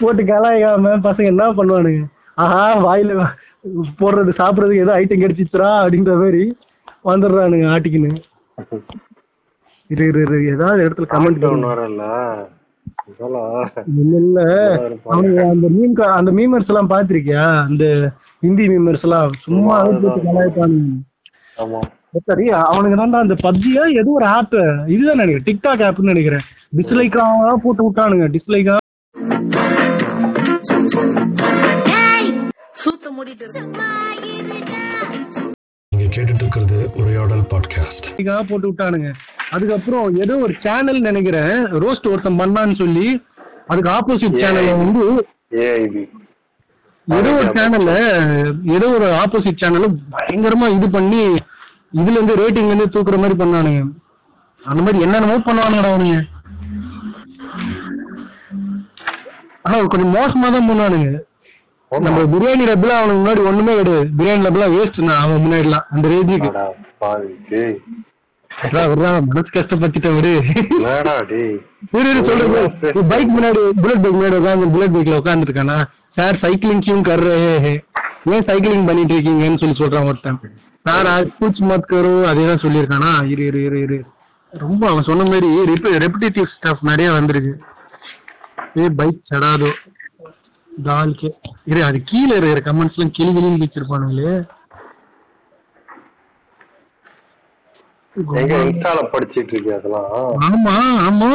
போட்டு 0.00 0.22
கலாய்க்காம 0.30 0.94
பசங்க 1.06 1.32
என்ன 1.32 1.44
பண்ணுவானுங்க? 1.58 2.02
ஆஹா 2.42 2.62
வாயில 2.86 3.12
போடுறது 4.00 4.32
சாப்பிடுறதுக்கு 4.40 4.84
ஏதோ 4.84 4.96
ஐட்டம் 5.00 5.22
கிடைச்சிச்சுரா 5.22 5.70
அப்படின்ற 5.82 6.12
மாதிரி 6.22 6.42
வந்துடுறானுங்க 7.10 7.66
ஆட்டிக்கின்னு. 7.74 8.10
இரு 9.90 10.04
இரு 10.10 10.20
இரு 10.26 10.38
ஏதாவது 10.54 10.84
இடத்துல 10.86 11.08
கமெண்ட் 11.12 11.44
வரல 11.70 12.04
இல்ல 14.00 14.16
இல்ல 14.24 14.40
அவனுங்க 15.12 15.40
அந்த 15.52 15.68
மீம் 15.76 15.94
அந்த 16.18 16.30
மீமர்ஸ் 16.38 16.70
எல்லாம் 16.72 16.92
பாத்திருக்கியா 16.92 17.44
அந்த 17.68 17.84
ஹிந்தி 18.42 18.66
மீமர்ஸ் 18.72 19.06
எல்லாம் 19.06 19.32
சும்மா 19.46 19.76
கலாய்ப்பானுங்க. 20.26 21.80
சரி 22.28 22.46
அவனுக்கு 22.70 22.96
தான்டா 23.00 23.24
அந்த 23.24 23.36
பப்ஜியா 23.46 23.84
ஏதோ 24.00 24.10
ஒரு 24.20 24.26
ஆப் 24.36 24.56
இதுதான் 24.94 25.20
நினைக்கிறேன் 25.22 25.48
டிக்டாக் 25.48 25.84
ஆப்னு 25.88 26.12
நினைக்கிறேன். 26.12 26.46
டிஸ்லைக்கா 26.78 27.22
போட்டு 27.62 27.82
விட்டானுங்க. 27.84 28.26
டிஸ்லைக்கா 28.34 28.74
சூத்த 32.82 33.06
மூடிட்டு. 33.16 33.46
நீங்க 35.92 36.06
கேட்டுட்டு 36.14 36.42
இருக்கிறது 36.44 36.78
உரையாடல் 37.00 37.42
பாட்காஸ்ட் 37.52 38.06
போட்டு 38.50 38.66
விட்டானுங்க. 38.68 39.10
அதுக்கப்புறம் 39.54 40.16
ஏதோ 40.24 40.34
ஒரு 40.44 40.54
சேனல் 40.64 41.00
நினைக்கிறேன். 41.08 41.54
ரோஸ்ட் 41.84 42.10
ஒருத்தன் 42.12 42.40
பண்ணான்னு 42.42 42.76
சொல்லி 42.82 43.06
அதுக்கு 43.70 43.90
ஆப்போசிட் 43.96 44.40
சேனல்ல 44.44 44.72
வந்து 44.82 45.02
ஏதோ 47.20 47.30
ஒரு 47.38 47.48
சேனல்ல 47.58 47.92
ஏதோ 48.76 48.88
ஒரு 48.96 49.06
ஆப்போசிட் 49.22 49.62
சேனல்ல 49.62 49.88
பயங்கரமா 50.16 50.66
இது 50.78 50.88
பண்ணி 50.96 51.22
இதுல 52.00 52.16
இருந்து 52.18 52.40
ரேட்டிங்ல 52.42 52.72
இருந்து 52.72 52.92
தூக்குற 52.96 53.16
மாதிரி 53.22 53.36
பண்ணானுங்க. 53.42 53.80
அந்த 54.62 54.80
மாதிரி 54.84 55.04
என்னென்னமோ 55.06 55.38
பண்ணுவானுங்கடா 55.46 55.90
அவனுங்க. 55.92 56.18
ஆனா 59.70 59.80
கொஞ்சம் 59.86 60.14
மோசமா 60.14 60.46
தான் 60.54 60.68
பண்ணுவானுங்க 60.68 61.18
நம்ம 61.92 62.20
பிரியாணி 62.32 62.64
ரப்ல 62.68 62.92
அவனுக்கு 62.98 63.20
முன்னாடி 63.20 63.40
ஒண்ணுமே 63.48 63.72
கிடையாது. 63.78 64.06
பிரியாணி 64.18 64.46
ரப்லாம் 64.46 64.74
வேஸ்ட் 64.74 64.98
தான் 65.00 65.20
அவன் 65.22 65.42
முன்னாடி 65.44 65.64
எல்லாம் 65.66 65.86
அந்த 65.90 66.08
ரேஞ்சுக்கு. 66.08 66.50
மனசு 69.28 69.50
கஷ்டப்பட்டுட்ட 69.50 70.08
விடு. 70.16 70.32
என்னடா 70.76 71.14
டேய். 71.30 71.54
இரு, 71.98 72.08
இரு, 72.10 72.20
சொல்றேன் 72.28 73.08
பைக் 73.12 73.32
முன்னாடி 73.36 73.60
புல்லட் 73.80 74.02
பைக் 74.02 74.16
முன்னாடி 74.18 74.36
உட்காந்து 74.40 74.70
புல்லட் 74.74 74.94
பைக்ல 74.96 75.20
உட்காந்துருக்கானா 75.20 75.76
சார் 76.16 76.38
சைக்கிளிங் 76.44 76.78
கியூ 76.78 76.96
கர் 77.00 77.24
ஏன் 78.34 78.46
சைக்கிளிங் 78.48 78.86
பண்ணிட்டு 78.86 79.14
இருக்கீங்கன்னு 79.14 79.60
சொல்லி 79.62 79.76
சொல்றான் 79.80 80.08
ஒருத்தன். 80.10 80.38
சார் 80.86 81.06
ஆஜ் 81.06 81.32
குச் 81.40 81.62
மத் 81.62 81.88
கரோ 81.88 82.14
அதே 82.24 82.46
தான் 82.46 82.62
சொல்லியிருக்கானா? 82.64 83.10
இரு 83.24 83.44
இரு 83.44 83.62
இரு 83.62 83.80
இரு. 83.80 83.98
ரொம்ப 84.52 84.82
அவன் 84.88 85.02
சொன்ன 85.02 85.24
மாதிரி 85.24 85.48
ரெப்பிடேட்டிவ் 86.04 86.48
ஸ்டஃப் 86.54 86.82
நிறைய 86.82 87.10
வந்திருக்கு. 87.12 87.52
ஏ 88.78 88.84
பைக் 88.98 89.20
சடாதோ. 89.30 89.70
தால் 90.70 91.14
கே 91.20 91.28
இரு 91.70 91.80
அது 91.88 91.98
கீழே 92.10 92.34
இருக்கிற 92.36 92.60
கமெண்ட்ஸ் 92.68 92.96
எல்லாம் 92.98 93.14
கிளி 93.16 93.30
கிளின்னு 93.36 93.64
வச்சிருப்பானுங்களே 93.64 94.34
எங்க 98.40 98.54
இன்ஸ்டால 98.68 99.02
படிச்சிட்டு 99.12 99.74
அதெல்லாம். 99.76 100.08
ஆமா 100.46 100.74
ஆமா. 101.08 101.28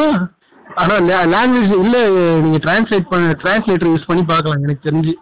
ஆனா 0.80 0.94
லாங்குவேஜ் 1.34 1.72
இல்ல 1.84 1.96
நீங்க 2.44 2.58
டிரான்ஸ்லேட் 2.64 3.10
பண்ண 3.12 3.36
டிரான்ஸ்லேட்டர் 3.42 3.92
யூஸ் 3.92 4.08
பண்ணி 4.08 4.22
பார்க்கலாம் 4.32 4.64
எனக்கு 4.66 4.86
தெரிஞ்சு. 4.88 5.14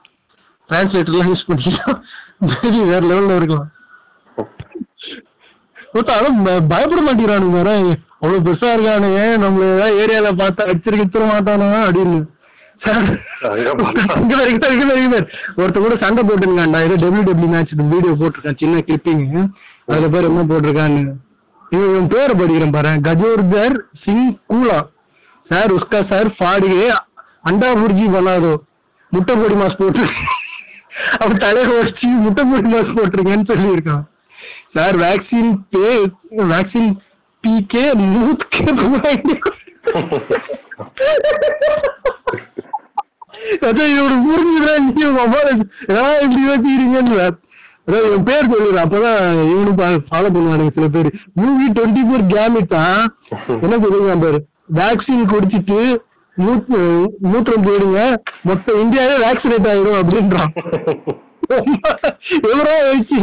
டிரான்ஸ்லேட்டர்லாம் 0.71 1.31
யூஸ் 1.33 1.49
பண்ணிக்கலாம் 1.51 1.99
மேபி 2.49 2.81
வேற 2.93 3.03
லெவல்ல 3.11 3.37
இருக்கலாம். 3.41 3.71
அதான் 6.13 6.39
பயப்பட 6.71 7.01
மாட்டேங்கிறானுங்க 7.03 7.61
வேற. 7.61 7.73
அவ்வளவு 8.25 8.45
பெருசா 8.47 8.69
இருக்கானுங்க. 8.75 9.23
நம்மள 9.45 9.65
ஏதாவது 9.75 9.99
ஏரியால 10.03 10.29
பார்த்தா 10.43 10.69
அடிச்சிருக்க 10.71 11.27
மாட்டானா 11.33 11.69
அப்படின்னு. 11.89 12.21
ஒருத்தன் 15.61 15.85
கூட 15.85 15.97
சண்டை 16.03 16.23
போட்டுருக்கான்டா. 16.29 16.81
ஏதோ 16.87 16.97
டபிள்யூ 17.03 17.25
டபிள்யூ 17.29 17.51
மேட்ச் 17.55 17.75
வீடியோ 17.93 18.15
போட்டிருக்கான். 18.21 18.61
சின்ன 18.63 18.83
கிளிப்பிங் 18.87 19.25
அதுல 19.91 20.09
பேர் 20.15 20.29
என்ன 20.31 20.43
போட்டிருக்கான்னு. 20.51 21.03
இவன் 21.75 21.91
இவன் 21.93 22.11
பேரை 22.15 22.35
படிக்கிறேன் 22.41 22.75
பாரு. 22.77 22.93
கஜோர்தர் 23.07 23.77
சிங் 24.05 24.27
கூலா. 24.53 24.79
சார் 25.51 25.75
உஸ்கா 25.77 26.01
சார் 26.13 26.29
ஃபாடியே 26.39 26.87
அண்டா 27.51 27.71
புர்ஜி 27.81 28.07
பண்ணாதோ 28.17 28.53
முட்டை 29.13 29.35
பொடி 29.41 29.57
மாஸ் 29.63 29.81
போட்டு 29.81 30.05
அவன் 31.23 31.43
தலையை 31.45 31.73
வச்சு 31.81 32.09
முட்டை 32.25 32.43
பொடி 32.51 32.69
மாஸ் 32.75 32.95
போட்டிருக்கேன்னு 32.99 33.51
சொல்லியிருக்கான். 33.53 34.05
சார் 34.77 34.97
வேக்சின் 35.03 35.51
பே 35.73 35.89
வேக்சின் 36.53 36.91
மூத் 37.45 38.45
கே 38.53 38.65
புகாயிங்க 38.79 39.35
அதான் 43.63 43.91
இவரு 43.93 44.15
ஏதாவது 45.89 46.25
இப்படி 46.25 46.47
அதான் 47.87 48.05
இவன் 48.05 48.25
பேர் 48.25 48.51
சொல்லிடுறேன் 48.51 48.85
அப்பதான் 48.85 49.19
இவனும் 49.47 49.79
ஃபாலோ 50.07 50.29
பண்ணுவானுங்க 50.29 50.73
சில 50.75 50.89
பேர் 50.89 51.09
யூவி 51.41 51.67
டுவெண்ட்டி 51.75 52.03
ஃபோர் 52.07 52.25
கேமிட்டா 52.33 52.83
என்ன 53.59 53.79
சொல்லுங்க 53.85 54.17
பாரு 54.23 54.39
வேக்சின் 54.75 55.31
குடிச்சிட்டு 55.31 55.81
மூத்- 56.37 56.71
மூத்திரம் 57.25 57.67
போயிடுங்க 57.67 58.01
மொத்த 58.43 58.79
இந்தியாவே 58.81 59.17
வேக்சினேட் 59.25 59.69
ஆயிடும் 59.71 60.01
அப்படின்றான் 60.01 60.53
எவரோ 62.49 62.75
வச்சு 62.87 63.19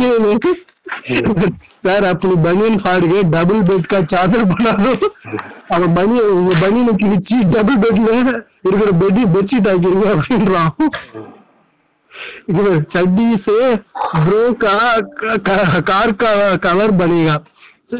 சார் 1.86 2.06
அப்படி 2.12 2.36
பனியன் 2.46 2.82
ஹார்டுக்கு 2.86 3.20
டபுள் 3.36 3.62
பெட்கா 3.70 4.00
சார்ஜர் 4.12 4.50
பண்ணாலும் 4.52 5.04
அவன் 5.76 5.94
பனிய 5.98 6.22
உங்க 6.38 6.52
பனியனை 6.64 6.94
கிழிச்சு 7.02 7.38
டபுள் 7.54 7.80
பெட்ல 7.84 8.10
இருக்கிற 8.68 8.92
பெட்டி 9.04 9.24
பெட்ஷீட் 9.36 9.70
ஆக்கிருங்க 9.72 10.10
அப்படின்றான். 10.16 10.72
இது 12.52 12.72
சட்டீஸ் 12.94 13.50
ப்ரோ 14.26 14.42
கார் 15.90 16.16
கவர் 16.68 16.94
பனியா 17.02 17.36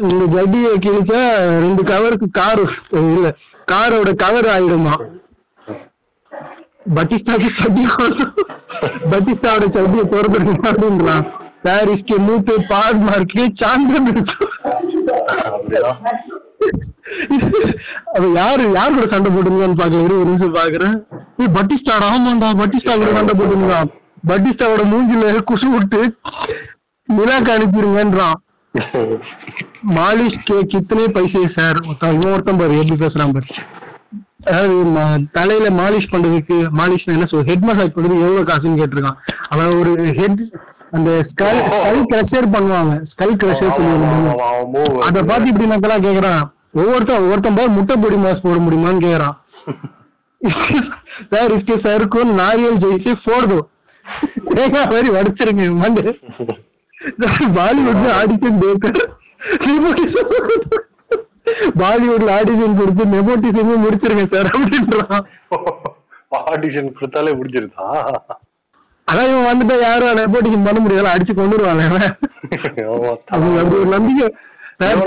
இந்த 0.08 0.24
ஜட்டிய 0.34 0.68
கிழிச்சா 0.84 1.22
ரெண்டு 1.64 1.82
கவருக்கு 1.92 2.28
கார் 2.40 2.62
இல்ல 3.02 3.34
காரோட 3.72 4.10
கவர் 4.24 4.48
ஆயிடுமா 4.54 4.94
பட்டிஸ்டாக்கு 6.96 7.48
சட்டி 7.58 7.84
பட்டிஸ்டாவோட 9.10 9.66
சட்டியை 9.76 10.04
திறந்துடுங்க 10.12 10.66
அப்படின்றான். 10.70 11.26
சார் 11.63 11.89
इसके 11.91 12.15
मुंह 12.19 12.39
पे 12.43 12.55
पाद 12.67 12.95
मार 13.03 13.21
के 13.27 13.43
चांद 13.55 13.89
அப்படியா 15.47 15.91
அது 18.15 18.27
யாரு 18.35 18.63
யார் 18.73 18.95
கூட 18.95 19.05
சண்டை 19.11 19.29
போட்டுருந்தான்னு 19.29 19.79
பாக்கல 19.79 20.01
இரு, 20.01 20.15
ஒரு 20.17 20.29
நிமிஷம் 20.29 20.57
பாக்குறேன் 20.57 20.95
ஏய் 21.39 21.53
பட்டிஸ்டா 21.55 21.95
ஆமாண்டா 22.07 22.49
பட்டிஸ்டா 22.59 22.95
கூட 22.97 23.11
சண்டை 23.17 23.33
போட்டுருந்தான் 23.35 23.89
பட்டிஸ்டாவோட 24.27 24.83
மூஞ்சில 24.91 25.21
குசு 25.49 25.67
விட்டு 25.73 26.01
நிலாக்கு 27.09 27.51
அனுப்பிடுங்கன்றான் 27.55 28.37
மாலிஷ் 29.95 30.39
கே 30.45 30.57
கித்தனை 30.71 31.05
பைசே 31.13 31.43
சார் 31.53 31.77
ஒருத்தன் 31.83 32.15
இவன் 32.17 32.33
ஒருத்தன் 32.33 32.59
பாரு 32.59 32.79
எப்படி 32.81 32.97
பேசுறான் 33.03 33.35
பாரு 33.35 33.47
அதாவது 34.47 34.75
ம- 34.91 35.05
தலையில 35.33 35.69
மாலிஷ் 35.77 36.11
பண்றதுக்கு 36.11 36.57
மாலிஷ் 36.77 37.07
என்ன 37.11 37.27
சொல் 37.31 37.47
ஹெட் 37.47 37.65
மசாஜ் 37.67 37.95
பண்றதுக்கு 37.95 38.25
எவ்வளவு 38.25 38.49
காசுன்னு 38.49 38.81
கேட்டிருக்கான் 38.81 39.19
அவன் 39.49 39.77
ஒரு 39.79 39.91
ஹெட் 40.19 40.41
அந்த 40.96 41.10
ஸ்கல் 41.28 41.60
ஸ்கல் 41.68 42.02
கிரஷர் 42.10 42.46
பண்ணுவாங்க. 42.54 42.94
ஸ்கல் 43.12 43.36
கிரஷர் 43.42 43.70
oh, 43.70 43.76
சொல்லுவாங்க. 43.76 45.04
அத 45.06 45.22
பார்த்து 45.30 45.50
இப்படி 45.52 45.68
நான் 45.70 46.06
கேக்குறான். 46.08 46.42
ஒவ்வொருத்தன் 46.80 47.22
ஒவ்வொருத்தன் 47.22 47.56
போய் 47.58 47.74
முட்டை 47.76 47.94
பொடி 48.02 48.18
மாஸ் 48.24 48.44
போட 48.44 48.58
முடியுமான்னு 48.66 49.04
கேக்குறான். 49.06 49.36
சார் 51.32 51.52
இஸ்கே 51.56 51.76
சருக்கும் 51.86 52.30
நாரியல் 52.40 52.80
ஜெயிச்சு 52.84 53.12
போடுதோ 53.26 53.58
தேங்காய் 54.54 54.90
மாதிரி 54.92 55.08
வடிச்சிருங்க 55.16 55.66
மண்டு. 55.82 56.02
பாலிவுட்ல 57.56 58.08
ஆடிஷன் 58.20 58.60
பேக்கர் 58.62 59.00
பாலிவுட்ல 61.80 62.30
ஆடிஷன் 62.38 62.78
கொடுத்து 62.80 63.04
நெபோட்டிசமே 63.14 63.76
முடிச்சிருங்க 63.84 64.26
சார் 64.34 64.52
அப்படின்றான். 64.54 65.26
ஆடிஷன் 66.52 66.96
கொடுத்தாலே 66.98 67.32
முடிச்சிருந்தா 67.38 67.88
அதான் 69.08 69.28
இவன் 69.28 69.50
வந்துட்டா 69.50 69.80
யாரும் 69.80 70.16
நெபோட்டிசம் 70.16 70.64
பண்ண 70.64 70.80
முடியாது. 70.80 71.08
அடிச்சு 71.08 71.34
கொண்டு 71.34 71.56
வருவாங்க 71.56 72.16
ஆமா, 72.92 73.16
அவங்க 73.26 73.60
அப்படி 73.60 73.76
ஒரு 73.76 73.86
நம்பிக்கை. 73.86 74.34
நம்ம 74.80 75.04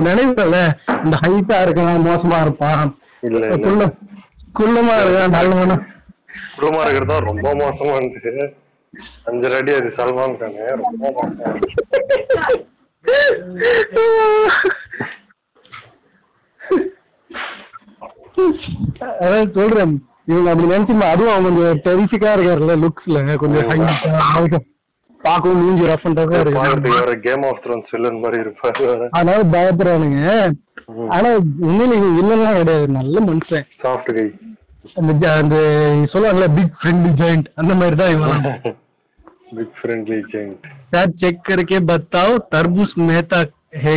நினைவுல 0.00 0.74
இந்த 1.04 1.18
ஹைட்டா 1.22 1.62
இருக்கலாம் 1.62 2.06
மோசமா 2.06 2.40
இருப்பான். 2.40 2.98
குள்ளமா 4.58 4.98
இருக்கான் 4.98 5.28
நல்லவனா. 5.28 5.76
குடும்பமா 6.56 6.82
இருக்கிறது 6.82 7.20
ரொம்ப 7.20 7.54
மோசமா 7.54 7.96
இருந்துச்சு. 7.96 8.52
அஞ்சு 9.24 9.54
அடி 9.54 9.74
அது 9.74 9.92
சல்மான் 9.96 10.36
கானு 10.36 10.82
ரொம்ப 10.82 11.06
மோசமா 11.06 11.48
இருந்துச்சு. 11.48 12.66
அதான் 19.21 19.53
சொல்றேன் 19.55 19.93
இவங்க 20.27 20.49
அப்படி 20.51 20.67
நினைச்சுமா 20.69 21.07
அதுவும் 21.13 21.33
அவன் 21.33 21.47
கொஞ்சம் 21.49 21.79
டெரிஃபிக்கா 21.85 22.31
இருக்காருல்ல 22.35 22.75
லுக்ஸ்ல 22.83 23.21
கொஞ்சம் 23.37 23.67
ஹைட்டா 23.71 24.59
பார்க்கவும் 25.21 25.59
மூஞ்சி 25.61 25.87
ரஃப் 25.89 26.05
அண்ட் 26.07 26.19
டஃபா 26.19 26.37
இருக்கு 26.37 26.59
பாக்குறதுக்கு 26.59 26.99
வேற 26.99 27.15
கேம் 27.25 27.43
ஆஃப் 27.49 27.59
த்ரோன்ஸ் 27.63 27.91
வில்லன் 27.93 28.21
மாதிரி 28.21 28.37
இருப்பாரு 28.43 28.79
வேற 28.85 29.09
அதனால 29.11 29.41
பயப்படுறானுங்க 29.53 30.21
ஆனா 31.09 31.29
உண்மையில 31.63 31.91
இவன் 31.99 32.17
இல்லைன்னா 32.21 32.53
கிடையாது 32.55 32.87
நல்ல 32.95 33.19
மனுஷன் 33.27 33.67
சாஃப்ட் 33.83 34.11
கை 34.15 34.25
அந்த 34.95 35.11
ஜ- 35.21 35.35
அந்த 35.41 35.57
சொல்லுவாங்கல்ல 36.11 36.47
பிக் 36.55 36.73
ஃப்ரெண்ட்லி 36.79 37.11
ஜாயிண்ட் 37.19 37.49
அந்த 37.57 37.73
மாதிரி 37.75 37.97
தான் 37.97 38.13
இவன் 38.15 38.47
big 39.57 39.75
friendly 39.79 40.19
giant 40.31 40.67
sir 40.93 41.05
check 41.19 41.35
करके 41.43 41.77
बताओ 41.85 42.31
तरबूज 42.51 42.89
मेहता 43.01 43.37
है 43.83 43.93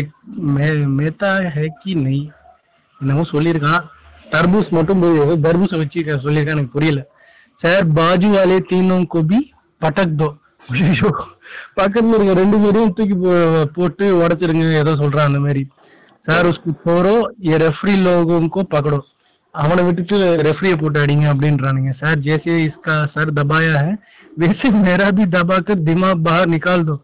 मे, 0.55 0.67
मेहता 0.99 1.31
है 1.51 1.67
कि 1.79 1.93
नहीं 2.01 2.25
என்னமோ 3.01 3.23
சொல்லியிருக்கான் 3.31 3.83
தர்பூஸ் 4.30 4.70
மட்டும் 4.78 5.02
தர்பூச 5.46 5.72
வச்சு 5.82 6.00
சொல்லியிருக்கேன் 6.26 6.58
எனக்கு 6.58 6.76
புரியல. 6.76 7.02
சார் 7.64 7.86
பாஜு 7.94 8.28
வாலே 8.28 8.58
தீனும் 8.70 9.08
கோபி 9.08 9.40
பட்டக் 9.82 10.18
தோ. 10.18 10.30
பக்கத்துல 11.78 12.16
இருக்க 12.16 12.34
ரெண்டு 12.34 12.58
பேரும் 12.58 12.94
தூக்கி 12.94 13.16
போட்டு 13.74 14.06
உடைச்சிருங்க 14.22 14.82
ஏதோ 14.84 14.92
சொல்றான் 15.02 15.30
அந்த 15.30 15.40
மாதிரி. 15.40 15.64
சார் 16.28 16.48
உஸ்கு 16.48 16.72
போறோம் 16.86 17.24
என் 17.50 17.62
ரெஃப்ரி 17.62 17.96
லோகோங்கோ 18.06 18.62
பக்கடும் 18.68 19.06
அவனை 19.56 19.84
விட்டுட்டு 19.84 20.18
ரெஃப்ரிய 20.48 20.74
போட்டு 20.80 21.00
அடிங்க 21.04 21.26
அப்படின்றானுங்க. 21.32 21.92
சார் 22.02 22.18
ஜேசே 22.20 22.56
இஸ்கா 22.68 22.96
சார் 23.14 23.30
தபாயா 23.34 23.74
ஹே? 23.84 23.94
வேசே 24.38 24.70
மேரா 24.84 25.08
பி 25.12 25.24
தபாக்கர் 25.36 25.86
திமாக் 25.88 26.24
பார் 26.24 26.50
நிகால் 26.50 26.88
தோ. 26.90 26.96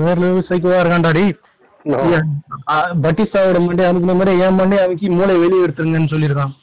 வேற 0.00 0.16
லெவல் 0.20 0.48
சைக்கோவா 0.48 0.78
இருக்கான்டா 0.82 1.12
பட்டிஸ்டாவோட 3.03 3.59
மண்டே 3.59 3.85
அமுக்கின 3.89 4.15
மாதிரி 4.15 4.33
என் 4.45 4.57
மண்டே 4.59 4.79
அமுக்கி 4.85 5.09
மூளை 5.11 5.35
வெளியே 5.43 5.63
எடுத்துருங்கன்னு 5.65 6.13
சொல்லியிருக்கான் 6.13 6.55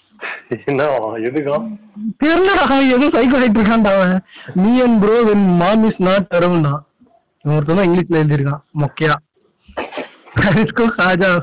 என்ன 0.64 0.82
எதுக்கா 1.28 1.56
தெரியலடா 2.20 2.64
ஏதோ 2.96 3.06
சைக்கோ 3.14 3.38
ஆயிட்டு 3.38 3.60
இருக்கான்டா 3.60 3.92
அவன் 3.96 4.16
me 4.56 4.72
and 4.82 4.98
bro 5.02 5.16
when 5.28 5.46
mom 5.62 5.86
is 5.88 6.02
not 6.08 6.36
அரவுண்டா 6.38 6.74
ஒருத்தன் 7.44 7.78
தான் 7.78 7.88
இங்கிலீஷ்ல 7.88 8.22
எழுதியிருக்கான் 8.22 8.62
மொக்கையா 8.82 9.16
सर 10.36 10.58
इसको 10.60 10.86
खा 10.90 11.14
जाओ 11.16 11.36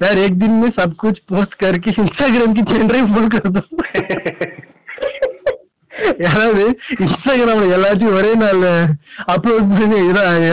सर 0.00 0.18
एक 0.18 0.38
दिन 0.38 0.52
में 0.52 0.70
सब 0.72 0.94
कुछ 0.96 1.18
पोस्ट 1.24 1.52
करके 1.56 1.90
इंस्टाग्राम 1.98 2.54
की 2.54 2.62
पेन 2.64 2.86
ड्राइव 2.88 3.12
फुल 3.14 3.28
कर 3.30 3.48
दो 3.48 3.60
யாராவது 6.19 6.63
இன்ஸ்டாகிராம்ல 7.03 7.67
எல்லாத்தையும் 7.77 8.15
ஒரே 8.15 8.31
நாள் 8.35 8.63
அப்லோட் 9.33 9.69
பண்ணி 9.73 9.99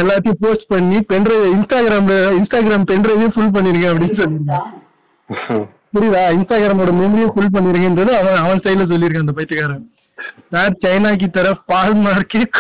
எல்லாத்தையும் 0.00 0.40
போஸ்ட் 0.42 0.68
பண்ணி 0.68 0.98
பென்ட்ரைவ் 1.11 1.44
இன்ஸ்டாகிராம்ல 1.54 2.16
இன்ஸ்டாகிராம் 2.38 2.88
பென்ட்ரைவையும் 2.90 3.35
ஃபுல் 3.35 3.54
பண்ணிருக்கேன் 3.57 3.92
அப்படின்னு 3.92 4.20
சொல்லி 4.20 4.38
புரியுதா? 5.94 6.22
இன்ஸ்டாகிராமோட 6.37 6.92
மெமரியும் 6.94 7.35
ஃபுல் 7.35 7.54
பண்ணிருக்கேன்றது 7.54 8.12
அவன் 8.20 8.40
அவன் 8.40 8.62
சைட்ல 8.64 8.87
சொல்லியிருக்கான் 8.87 9.26
அந்த 9.26 9.35
பைத்தியக்காரன். 9.37 9.85
சார் 10.52 10.74
சைனாக்கு 10.83 11.26
தர 11.30 11.48
பால் 11.66 11.96
மார்க்கே 12.02 12.42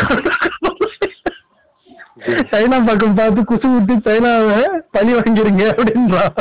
சைனா 2.50 2.76
பக்கம் 2.84 3.16
பார்த்து 3.16 3.40
குசு 3.48 3.68
விட்டு 3.70 3.94
சைனாவை 4.04 4.58
பழி 4.94 5.12
வாங்கிருங்க 5.14 5.64
அப்படின்றான் 5.72 6.32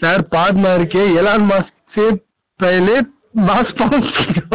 சார் 0.00 0.22
பாட்னா 0.32 0.70
இருக்கே 0.78 1.04
எலான் 1.20 1.46
மாஸ்க் 1.50 1.76
சேப் 1.94 2.18
பயலே 2.60 2.96
மாஸ்க் 3.34 3.80
பாசிட்டிவ் 3.90 4.54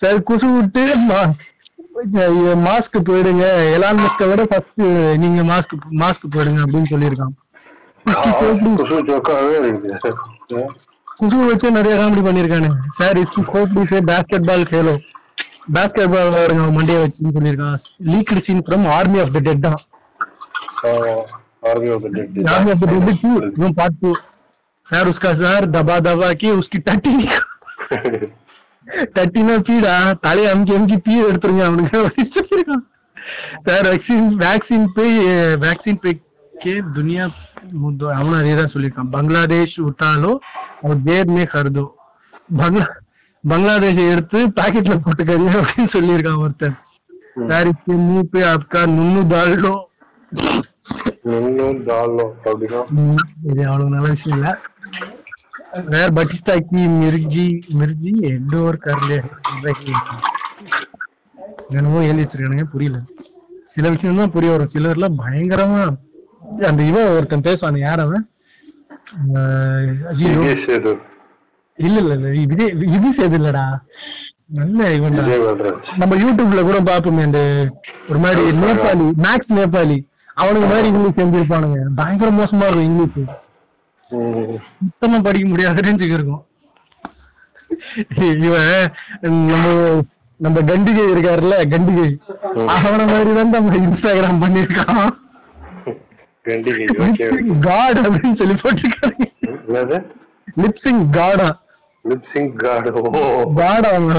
சார் 0.00 0.18
குசு 0.28 0.46
விட்டு 0.56 0.82
மாஸ்க் 2.66 2.96
போயிடுங்க. 3.08 3.44
எலான் 3.76 4.00
மஸ்க 4.04 4.28
விட 4.30 4.42
ஃபர்ஸ்ட் 4.50 4.82
நீங்க 5.22 5.42
மாஸ்க் 5.52 5.74
மாஸ்க் 6.02 6.26
போயிடுங்க 6.34 6.60
அப்படின்னு 6.64 6.90
சொல்லியிருக்கான். 6.92 7.34
குசு 11.20 11.36
வச்சு 11.50 11.66
நிறைய 11.78 11.94
comedy 12.00 12.22
பண்ணிருக்கானு 12.26 12.70
sir. 12.98 13.16
It's 13.22 13.50
hope 13.54 13.76
is 13.82 13.94
a 13.98 14.00
basketball 14.50 14.64
fellow 14.70 14.94
basketball 16.14 16.28
விளையாடுங்க 16.28 16.66
மண்டியை 16.76 16.98
வச்சுன்னு 17.04 17.34
சொல்லியிருக்கான். 17.38 17.78
Leaked 18.12 18.44
scene 18.46 18.64
from 18.68 18.86
army 18.98 19.18
of 19.24 19.34
the 19.36 19.42
dead 19.48 19.66
தான். 19.66 19.80
Army 21.70 21.90
of 21.96 22.04
the 22.06 22.08
dead 22.16 23.74
part 23.80 24.00
two 24.02 24.12
sir 24.88 25.08
உஸ்கா 25.12 25.30
sir 25.42 25.64
தபா 25.76 25.96
தபா 26.08 26.28
கி 26.40 26.48
உஸ்கி 26.60 26.78
தட்டி 26.88 27.14
தட்டினா 29.16 29.54
பீடா 29.68 29.94
தலையை 30.24 30.48
அமுக்கி 30.52 30.74
அமுக்கி 30.76 30.96
பீ 31.06 31.14
எடுத்துருங்க 31.28 31.64
அவனுக்கு. 31.68 31.98
சார் 33.66 33.86
வேக்சின் 33.88 34.28
வேக்சின் 34.42 34.86
பே 34.96 35.06
வேக்சின் 35.64 36.00
பே 36.04 36.10
கே 36.62 36.74
துனியா 36.96 37.24
முத்தோ 37.82 38.06
அவனும் 38.18 38.38
அதே 38.40 38.52
தான் 38.60 38.72
சொல்லியிருக்கான். 38.74 39.10
பங்களாதேஷ் 39.16 39.76
விட்டாலோ 39.86 40.32
அவன் 40.82 41.02
பேர்மே 41.08 41.44
கருதோ. 41.54 41.86
பங்களா 42.60 42.86
பங்களாதேஷை 43.44 44.04
எடுத்து 44.12 44.38
பாக்கெட்ல 44.58 44.94
போட்டுக்கறீங்க 45.04 45.56
அப்படின்னு 45.62 45.90
சொல்லியிருக்கான் 45.96 46.42
ஒருத்தர் 46.44 46.76
சார் 47.50 47.68
இப்போ 47.72 47.96
மூ 48.06 48.20
பே 48.32 48.40
ஆப்கா 48.52 48.80
நுண்ணு 48.96 49.22
தாழ்லோ 49.32 49.74
நுண்ணு 51.30 51.66
தாழ்லோ 51.88 52.26
அப்படின்னா? 52.46 52.80
இது 53.50 53.62
அவ்வளவு 53.70 53.92
நல்ல 53.94 54.08
விஷயம் 54.14 54.36
இல்லை. 54.38 54.52
வேற 55.92 56.06
பட்டிஸ்டா 56.16 56.54
கி 56.68 56.82
மிர்ஜி 57.00 57.46
மிர்ஜி 57.80 58.12
எண்டோர் 58.30 58.78
கர்லே 58.84 59.18
என்னமோ 61.76 62.02
எழுதி 62.08 62.22
வச்சிருக்கானுங்க 62.22 62.66
புரியல. 62.72 62.98
சில 63.76 63.88
விஷயம் 63.94 64.20
தான் 64.20 64.32
புரிய 64.34 64.50
வரும். 64.52 64.72
சிலர்ல 64.74 65.06
பயங்கரமா 65.20 65.80
அந்த 66.68 66.80
இவன் 66.90 67.12
ஒருத்தன் 67.16 67.46
பேசுவான் 67.46 67.78
யார் 67.86 68.02
அவன்? 68.04 68.24
இல்ல 71.78 71.96
இல்ல 72.02 72.12
இல்ல 72.16 72.28
விஜய் 72.52 72.72
விஜய் 72.82 73.16
சேது 73.18 73.36
இல்லடா. 73.40 73.64
நல்ல 74.58 74.90
இவன் 74.98 75.18
நம்ம 76.02 76.16
யூடியூப்ல 76.22 76.62
கூட 76.68 76.78
பாப்போமே 76.90 77.26
அந்த 77.28 77.40
ஒரு 78.10 78.20
மாதிரி 78.24 78.42
நேபாளி 78.62 79.08
மேக்ஸ் 79.26 79.56
நேபாளி. 79.58 79.98
அவனுக்கு 80.42 80.68
மாதிரி 80.72 80.88
இங்கிலீஷ் 80.92 81.18
செஞ்சிருப்பானுங்க 81.20 81.80
பயங்கர 82.00 82.30
மோசமா 82.38 82.66
இருக்கும் 82.68 82.88
இங்கிலீஷ். 82.90 83.28
சுத்தமா 84.10 85.18
படிக்க 85.20 85.46
முடியாத 85.46 85.80
ரேஞ்சுக்கு 85.80 86.18
இருக்கும் 86.18 86.44
இவன் 88.44 88.70
நம்ம 89.44 89.64
நம்ம 90.40 90.58
கண்டிகை 90.62 91.04
இருக்காருல்ல 91.12 91.56
கண்டிகை. 91.70 92.08
அவன 92.76 93.04
மாதிரி 93.06 93.30
தான் 93.34 93.54
நம்ம 93.54 93.76
இன்ஸ்டாகிராம் 93.80 94.42
பண்ணிருக்கான் 94.42 95.12
காட் 97.66 98.00
அப்படின்னு 98.02 98.36
சொல்லி 98.36 98.56
போட்டிருக்காங்க. 98.56 99.24
என்னது? 99.60 99.96
லிப்சிங் 100.56 101.00
காடா 101.16 101.48
லிப்சிங் 102.04 102.50
கார்டு 102.56 102.90
ஓ. 103.12 103.22
காட் 103.56 103.86
அவங்க 103.86 104.12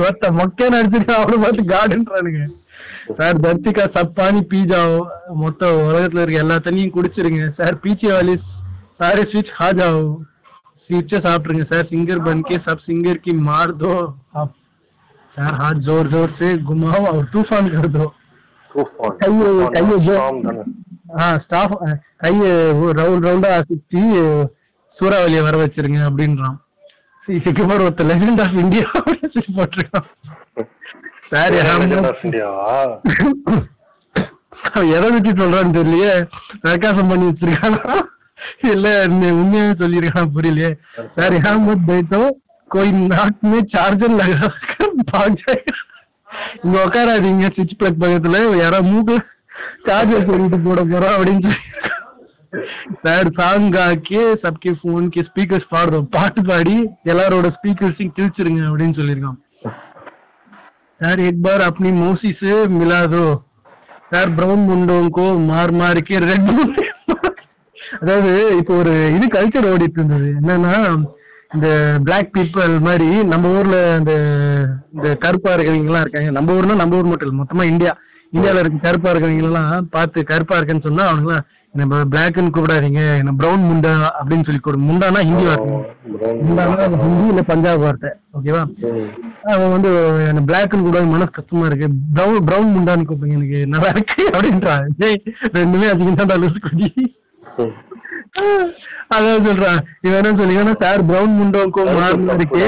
ஒருத்த 0.00 0.30
மொக்கையா 0.38 0.68
நடிச்சிருக்கான் 0.74 1.20
அவனை 1.20 1.38
பார்த்து 1.38 1.64
காடுன்றானுங்க 1.72 2.44
சார் 3.18 3.42
தர்த்திகா 3.44 3.84
சப்பானி 3.94 4.40
பீஜா 4.50 4.80
மொத்த 5.42 5.62
உலகத்துல 5.82 6.22
இருக்க 6.22 6.44
எல்லா 6.44 6.56
தண்ணியும் 6.58 6.96
குடிச்சிருங்க. 6.96 7.42
சார் 7.58 7.76
பீச்சே 7.84 8.10
வாலி 8.12 8.34
सारे 8.97 9.23
स्विच 9.25 9.47
खा 9.51 9.69
जाओ 9.73 10.01
स्विच 10.89 11.11
சாப்பிட்டுருங்க 11.19 11.65
சார் 11.69 11.85
सिंगर 11.87 12.19
बन 12.21 12.41
के 12.43 12.57
सब 12.65 12.79
सिंगर 12.81 13.17
की 13.19 13.33
मार 13.43 13.71
दो 13.77 13.93
आप 14.35 14.49
सर 15.35 15.53
हाथ 15.55 15.77
जोर 15.85 16.07
जोर 16.09 16.29
से 16.39 16.49
घुमाओ 16.65 17.01
और 17.11 17.23
तूफान 17.33 17.67
कर 17.75 17.87
दो 17.95 18.05
தூஃபான் 18.71 19.15
கையை 19.19 19.49
கையை 19.73 19.97
ஜோ- 19.99 20.13
Storm 20.17 20.37
தானே. 20.45 20.61
ஆ 21.17 21.25
ஸ்டாஃப் 21.39 21.73
கையை 22.17 22.51
ரவுண்ட் 22.99 23.25
ரவுண்டா 23.25 23.51
சுத்தி 23.67 24.01
சூறாவளியை 24.99 25.41
வர 25.43 25.55
வச்சிருங்க 25.57 25.99
அப்படின்றான் 26.07 26.57
இதுக்கப்புறம் 27.23 27.85
ஒருத்தர் 27.85 28.09
லெஜெண்ட் 28.11 28.41
ஆஃப் 28.45 28.57
இந்தியா 28.63 28.85
போட்டிருக்கான் 29.57 30.07
சார் 31.31 31.53
Legend 31.57 32.07
of 32.07 32.23
India 32.23 32.47
வா? 32.55 32.73
அவன் 34.67 34.91
எதை 34.95 35.07
வச்சு 35.11 35.31
சொல்றான்னு 35.39 35.77
தெரியலையே 35.77 36.11
சர்க்காசம் 36.63 37.09
பண்ணி 37.11 37.25
வச்சிருக்கானா 37.29 37.95
இல்ல 38.69 38.87
இந்த 39.07 39.25
உண்மையாவே 39.35 39.73
சொல்லியிருக்கான் 39.81 40.33
புரியலையே 40.35 40.71
சார் 41.15 41.35
यहाँ 41.37 41.57
मत 41.65 41.81
बैठो 41.89 42.21
कोई 42.71 42.89
नाक 43.03 43.35
में 43.45 43.61
चार्जर 43.73 44.11
लगा 44.19 44.47
कर 44.69 44.87
भाग 45.09 45.31
जाएगा 45.41 45.75
இங்க 46.63 46.75
உட்காராதீங்க 46.85 47.47
சுவிட்ச் 47.55 47.75
பிளக் 47.79 47.99
பக்கத்துல 48.01 48.37
யாரோ 48.59 48.77
மூக்குல 48.87 49.17
சார்ஜர் 49.87 50.27
சொல்லிட்டு 50.29 50.57
போட 50.63 50.79
போறோம் 50.91 51.15
அப்படின்னு 51.15 51.43
சொல்லி 51.45 51.61
சார் 53.03 53.27
சாங் 53.37 53.67
ஆக்கி 53.83 54.21
சப்கே 54.43 54.71
போன் 54.81 55.07
கே 55.13 55.23
ஸ்பீக்கர்ஸ் 55.29 55.69
பாடுறோம் 55.73 56.07
பாட்டு 56.15 56.43
பாடி 56.49 56.75
எல்லாரோட 57.11 57.49
ஸ்பீக்கர்ஸையும் 57.57 58.15
கிழிச்சிருங்க 58.17 58.63
அப்படின்னு 58.69 58.99
சொல்லியிருக்கான் 58.99 59.39
यार 61.01 61.19
एक 61.21 61.37
बार 61.41 61.59
अपनी 61.63 61.89
मौसी 61.93 62.29
से 62.33 62.51
मिला 62.73 62.99
दो 63.07 63.23
यार 64.11 64.27
ब्राउन 64.35 64.59
मुंडों 64.67 64.99
को 65.11 65.23
मार 65.47 65.71
मार 65.73 65.99
के 66.01 66.19
रेड 66.21 66.45
அதாவது 68.00 68.30
இப்போ 68.58 68.74
ஒரு 68.76 68.94
இது 69.16 69.26
கல்ச்சர் 69.28 69.70
ஓடிட்டு 69.70 70.00
இருந்தது. 70.00 70.28
என்னன்னா 70.40 70.74
இந்த 71.50 71.68
பிளாக் 72.04 72.34
பீப்புள் 72.34 72.72
மாதிரி 72.80 73.10
நம்ம 73.26 73.52
ஊர்ல 73.58 73.76
இந்த 73.98 74.14
இந்த 74.94 75.08
கருப்பா 75.16 75.52
இருக்கிறவங்க 75.52 75.90
எல்லாம் 75.90 76.04
இருக்காங்க. 76.06 76.30
நம்ம 76.30 76.56
ஊர்னா 76.58 76.76
நம்ம 76.76 76.98
ஊர் 76.98 77.10
மட்டும் 77.10 77.28
இல்ல 77.28 77.40
மொத்தமா 77.40 77.64
இந்தியா. 77.64 77.92
இந்தியால 78.32 78.62
இருக்க 78.62 78.78
கருப்பா 78.80 79.10
இருக்கிறவங்க 79.10 79.44
எல்லாம் 79.44 79.86
பார்த்து 79.90 80.24
கருப்பா 80.24 80.56
இருக்குன்னு 80.56 80.86
சொன்னா 80.86 81.04
அவங்க 81.10 81.32
நம்ம 81.74 81.96
பிளாக்னு 82.12 82.52
கூப்பிடாதீங்க 82.52 83.00
என்ன 83.18 83.32
பிரவுன் 83.32 83.64
முண்டா? 83.66 83.90
அப்படின்னு 84.18 84.46
சொல்லி 84.46 84.60
கூப்பிடு 84.60 84.86
முண்டானா 84.86 85.20
ஹிந்தி 85.26 85.44
வார்த்தை. 85.44 85.74
முண்டானா 86.40 86.76
ஹிந்தி 87.02 87.26
இல்ல 87.28 87.42
பஞ்சாப் 87.42 87.82
வார்த்தை 87.82 88.10
ஓகேவா. 88.36 88.62
அவன் 89.52 89.72
வந்து 89.74 89.90
எனக்கு 90.22 90.48
பிளாக்னு 90.48 90.86
கூட 90.86 91.00
மனசு 91.06 91.30
கஷ்டமா 91.30 91.66
இருக்கு. 91.66 91.88
பிரவுன் 92.14 92.46
பிரவுன் 92.48 92.74
முண்டான்னு 92.76 93.08
கூப்பிடுங்க 93.08 93.38
எனக்கு 93.38 93.60
நல்லா 93.66 93.90
இருக்கு 93.94 94.22
அப்படின்றான். 94.32 94.86
ரெண்டுமே 95.58 95.88
அதிகம் 95.94 96.20
தான் 96.24 96.46
குடி 96.66 96.88
ம். 96.96 97.12
அதான் 99.10 99.44
சொல்றான். 99.46 99.78
இவன் 100.00 100.18
என்ன 100.20 100.32
சொல்லி 100.40 100.74
சார் 100.82 101.02
பிரவுன் 101.08 101.36
முண்டோக்கோ 101.38 101.84
மாறினா 101.96 102.34
இருக்கு. 102.34 102.64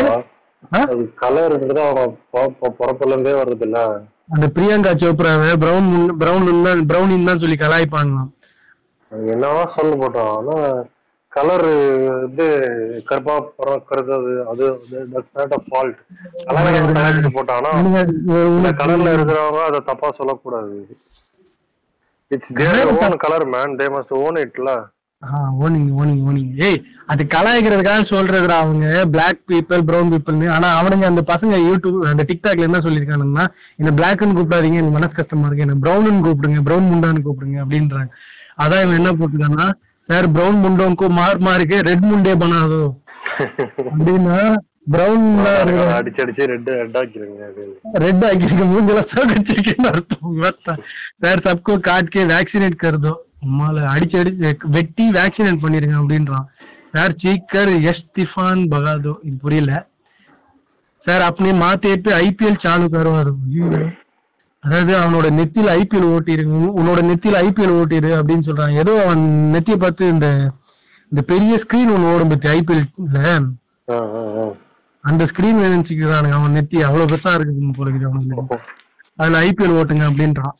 கலர் 1.20 1.50
இருந்தது 1.50 1.80
அவன் 1.84 2.10
பொ- 2.32 2.52
பொ- 2.58 2.74
பிறப்புல 2.78 3.12
இருந்தே 3.12 3.32
வருது 3.34 3.66
இல்ல 3.66 3.78
அந்த 4.34 4.46
பிரியங்கா 4.56 4.90
சோப்ராவை 5.00 5.50
பிரவுன் 5.58 5.88
பிரவுன் 6.18 6.64
தான் 6.66 6.82
பிரவுன் 6.86 7.28
தான் 7.28 7.40
சொல்லி 7.40 7.56
கலாய்ப்பாங்களாம் 7.56 8.30
என்னவா 9.30 9.62
சொல்ல 9.74 9.92
போட்டோம் 9.96 10.32
ஆனா 10.34 10.56
கலர் 11.32 11.66
வந்து 12.12 12.46
கருப்பா 13.08 13.34
பிறக்கிறது 13.58 14.14
அது 14.44 14.64
நாட் 15.34 15.54
அ 15.54 15.60
ஃபால்ட் 15.66 15.98
கலர் 16.48 17.34
போட்டானா 17.36 17.72
கலர்ல 18.80 19.14
இருக்கிறவங்க 19.16 19.62
அதை 19.66 19.80
தப்பா 19.84 20.10
சொல்லக்கூடாது. 20.16 20.78
It's 22.30 22.54
their 22.58 22.90
own 22.98 23.16
colour 23.18 23.44
man 23.54 23.76
they 23.78 23.86
must 23.94 24.14
own 24.20 24.38
இட்ல 24.42 24.70
owning 25.62 25.88
owning 26.00 26.20
owning 26.28 26.52
ஏய் 26.66 26.78
அது 27.06 27.22
கலாய்க்கிறதுக்காக 27.32 28.04
சொல்றதுடா 28.10 28.56
அவங்க. 28.62 28.84
பிளாக் 29.10 29.40
பீப்பிள் 29.48 29.82
பிரவுன் 29.88 30.12
பீப்புள்னு 30.12 30.46
ஆனா 30.50 30.68
அவனுங்க 30.78 31.04
அந்த 31.04 31.22
பசங்க 31.30 31.56
யூடியூப் 31.66 31.98
அந்த 32.10 32.24
டிக்டாக்ல 32.30 32.68
என்ன 32.68 32.78
சொல்லியிருக்கானுங்கன்னா 32.78 33.44
இந்த 33.78 33.90
பிளாக்னு 33.98 34.36
கூப்பிடாதீங்க 34.38 34.80
எனக்கு 34.80 34.98
மனசு 34.98 35.14
கஷ்டமா 35.14 35.46
இருக்கு. 35.46 35.66
என்ன 35.66 35.78
பிரவுன் 35.80 36.24
கூப்பிடுங்க 36.26 36.62
பிரவுன் 36.62 36.88
முண்டான்னு 36.90 37.24
கூப்பிடுங்க 37.26 37.58
அப்படின்றாங்க. 37.64 38.10
அதான் 38.58 38.82
இவன் 38.84 38.98
என்ன 39.00 39.12
போட்டுருக்கான்னா 39.12 39.66
சார் 40.08 40.26
பிரவுன் 40.32 40.62
முண்டோங்கோ 40.64 41.08
மார் 41.18 41.44
மாருக்கு 41.46 41.76
ரெட் 41.82 42.08
முண்டே 42.10 42.34
பண்ணாதோ. 42.42 42.82
அப்படின்னா 43.90 44.38
பிரவுன் 44.93 45.23
அடிச்சு 45.93 46.21
அடிச்சு 46.23 46.43
ரெட் 46.51 46.67
ரெட் 46.75 46.97
ஆக்கிருங்க 46.99 47.41
அப்படின்னு 47.47 48.01
रेड 48.03 48.23
आगे 48.27 48.47
மூஞ்சல 48.71 48.99
சகச்சு 49.13 49.55
के 49.67 49.73
அர்த்தம் 49.91 50.35
வார்த்தை 50.41 50.73
சார் 51.23 51.43
சப்கோ 51.45 51.75
காட் 51.87 52.11
के 52.13 52.23
वैक्सीनेट 52.31 52.75
कर 52.79 52.95
दो 52.99 53.13
உம்மால 53.45 53.85
அடிச்சு 53.93 54.15
அடிச்சு 54.21 54.45
வெட்டி 54.75 55.05
வேக்சினேட் 55.15 55.63
பண்ணிருங்க 55.63 55.97
அப்படின்றான் 55.99 56.47
சார் 56.93 57.13
சீக்கர் 57.21 57.71
यश 57.85 57.99
तूफान 58.15 58.59
भगा 58.69 58.93
दो 59.01 59.13
இது 59.23 59.35
புரியல 59.43 59.71
சார் 61.05 61.23
अपने 61.25 61.49
माथे 61.55 61.91
पे 61.99 62.11
आईपीएल 62.13 62.55
चालू 62.63 62.87
करवा 62.89 63.21
दो 63.23 63.33
ஐயோ. 63.49 63.81
அதாவது 64.63 64.93
அவனோட 64.99 65.27
நெத்தியில 65.35 65.73
ஐபிஎல் 65.79 66.07
ஓட்டிரு 66.11 66.43
உன்னோட 66.75 66.99
நெத்தியில 67.09 67.41
ஐபிஎல் 67.43 67.73
ஓட்டிரு 67.75 68.11
அப்படின்னு 68.17 68.47
சொல்றான் 68.47 68.77
ஏதோ 68.79 68.93
அவன் 69.03 69.21
நெத்திய 69.53 69.75
பார்த்து 69.81 70.05
இந்த 70.13 70.27
இந்த 71.11 71.21
பெரிய 71.29 71.57
ஸ்கிரீன் 71.63 71.91
ஒண்ணு 71.95 72.11
ஓடும் 72.13 72.31
பத்தி 72.31 72.47
ஐபிஎல்ல 72.53 73.19
ஆ, 73.87 73.97
ஆ, 74.13 74.23
ஆ. 74.37 74.45
அந்த 75.08 75.22
ஸ்கிரீன் 75.30 75.62
நினைச்சுக்கிறானுங்க. 75.64 76.38
அவன் 76.38 76.56
நெத்தி 76.56 76.78
அவ்வளவு 76.86 77.10
பெருசா 77.12 77.30
இருக்குது 77.36 77.76
போல 77.76 77.90
இருக்குது 77.90 78.08
அவனுக்கு. 78.10 78.58
அதுல 79.20 79.40
ஐபிஎல் 79.46 79.76
ஓட்டுங்க 79.80 80.04
அப்படின்றான். 80.10 80.56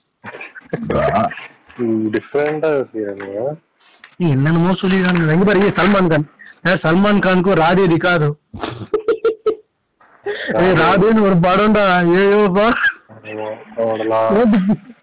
டிஃப்ரெண்டா 2.14 2.70
என்னென்னமோ 4.30 4.72
சொல்லிடுறானுங்க 4.80 5.34
எங்க 5.34 5.44
பாருங்க 5.48 5.68
சல்மான் 5.80 6.10
கான். 6.12 6.26
சல்மான் 6.84 7.24
கானுக்கு 7.26 7.60
ராதே 7.64 7.84
ஏய், 10.60 10.76
ராதேன்னு 10.82 11.26
ஒரு 11.28 11.36
படம்டா. 11.46 11.84
ஐயோப்பா 12.00 12.66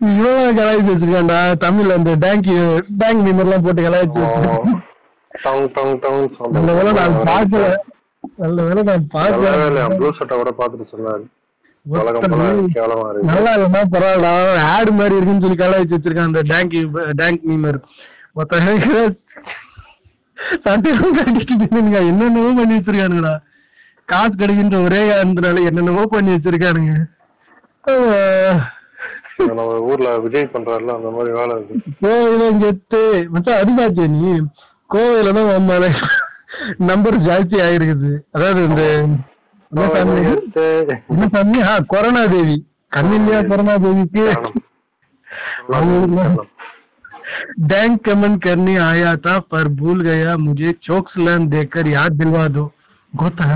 இவ்வளவு 0.08 0.42
கலாய்ச்சி 0.58 0.90
வச்சிருக்கான்டா. 0.92 1.40
தமிழ்ல 1.64 1.98
அந்த 2.00 2.12
டேங்க் 2.24 2.50
டேங்க் 3.02 3.24
மீமர் 3.28 3.46
எல்லாம் 3.46 3.64
போட்டு 3.66 3.86
கலாய்ச்சி 3.88 4.20
வச்சிருக்கான். 4.24 4.76
டங் 5.46 5.66
டங் 5.76 5.94
டங். 6.04 6.22
நல்ல 6.56 6.74
வேலை 6.78 6.92
நான் 7.00 7.18
பார்க்கல. 7.32 7.68
நல்ல 8.44 8.58
வேலை 8.68 8.82
நான் 8.90 9.08
பார்க்கல. 9.16 9.88
ப்ளூ 9.98 10.10
சட்டை 10.20 10.36
கூட 10.42 10.52
பாத்துட்டு 10.60 10.92
சொன்னாரு. 10.94 11.26
நல்லா 13.30 13.52
இல்லைன்னா 13.56 13.82
பரவாயில்ல 13.94 14.30
ஆடு 14.74 14.92
மாதிரி 15.00 15.18
இருக்குன்னு 15.18 15.44
சொல்லி 15.46 15.58
கலாய்ச்சி 15.62 15.96
வச்சிருக்கான் 15.96 16.30
அந்த 16.30 16.42
டேங்க் 16.52 16.76
டேங்க் 17.22 17.44
மீமர் 17.50 17.80
மொத்த 18.38 18.62
சட்டையெல்லாம் 20.66 21.16
கட்டிட்டு 21.18 21.54
என்னென்னவோ 22.10 22.50
பண்ணி 22.58 22.76
வச்சிருக்கானுங்கடா. 22.78 23.36
காசு 24.10 24.34
கிடைக்கின்ற 24.42 24.78
ஒரே 24.88 25.00
காரணத்தினால 25.12 25.64
என்னென்னவோ 25.70 26.04
பண்ணி 26.12 26.30
வச்சிருக்கானுங்க. 26.36 26.94
நம்ம 29.50 29.64
ஊர்ல 29.90 30.12
விஜய் 30.26 30.54
பண்றாருல 30.54 30.94
அந்த 31.00 31.10
மாதிரி 31.16 31.32
வேலை 31.40 31.56
இருக்கு. 31.58 31.76
கோவிலும் 32.04 32.62
கெத்து 32.64 33.02
மச்சான் 33.34 33.60
அது 33.64 33.74
பாத்தியா 33.80 34.08
நீ? 34.14 34.32
கோவில 34.90 35.34
தான் 35.38 35.50
நம்மள 36.81 36.89
நம்பர் 36.89 37.17
ஜாஸ்தி 37.27 37.57
ஆயிருக்குது 37.63 38.11
அதாவது 38.35 38.61
இந்த 38.65 38.83
என்ன 39.73 39.85
சாமி 39.93 40.17
இது? 40.23 40.97
என்ன 41.13 41.27
சாமி 41.33 41.61
ஆ 41.65 41.75
கொரோனா 41.89 42.23
தேவி 42.33 42.57
கண்ணில்லையா 42.93 43.41
கொரோனா 43.51 43.77
தேவிக்கு 43.83 44.25
बैंक 47.63 47.95
कमेंट 48.05 48.43
करने 48.43 48.73
आया 48.83 49.11
था 49.19 49.35
पर 49.47 49.69
भूल 49.75 50.01
गया 50.03 50.37
मुझे 50.39 50.73
चोक 50.81 51.11
स्लैम 51.11 51.47
देखकर 51.49 51.87
याद 51.91 52.13
दिलवा 52.17 52.45
दो 52.53 52.65
கோத்தா 53.13 53.47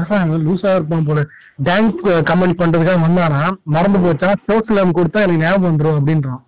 லூசா 0.41 0.71
இருப்பான் 0.75 1.07
போல 1.07 1.21
டேங்க் 1.67 2.01
கமெண்ட் 2.27 2.59
பண்றதுக்காக 2.59 3.01
வந்தானா 3.03 3.43
மறந்து 3.75 3.99
போச்சா 4.01 4.31
சோக் 4.43 4.67
ஸ்லாம் 4.69 4.97
கொடுத்தா 4.97 5.23
எனக்கு 5.23 5.45
ஞாபகம் 5.45 5.69
வந்துரும் 5.69 5.99
அப்படின்றான் 5.99 6.43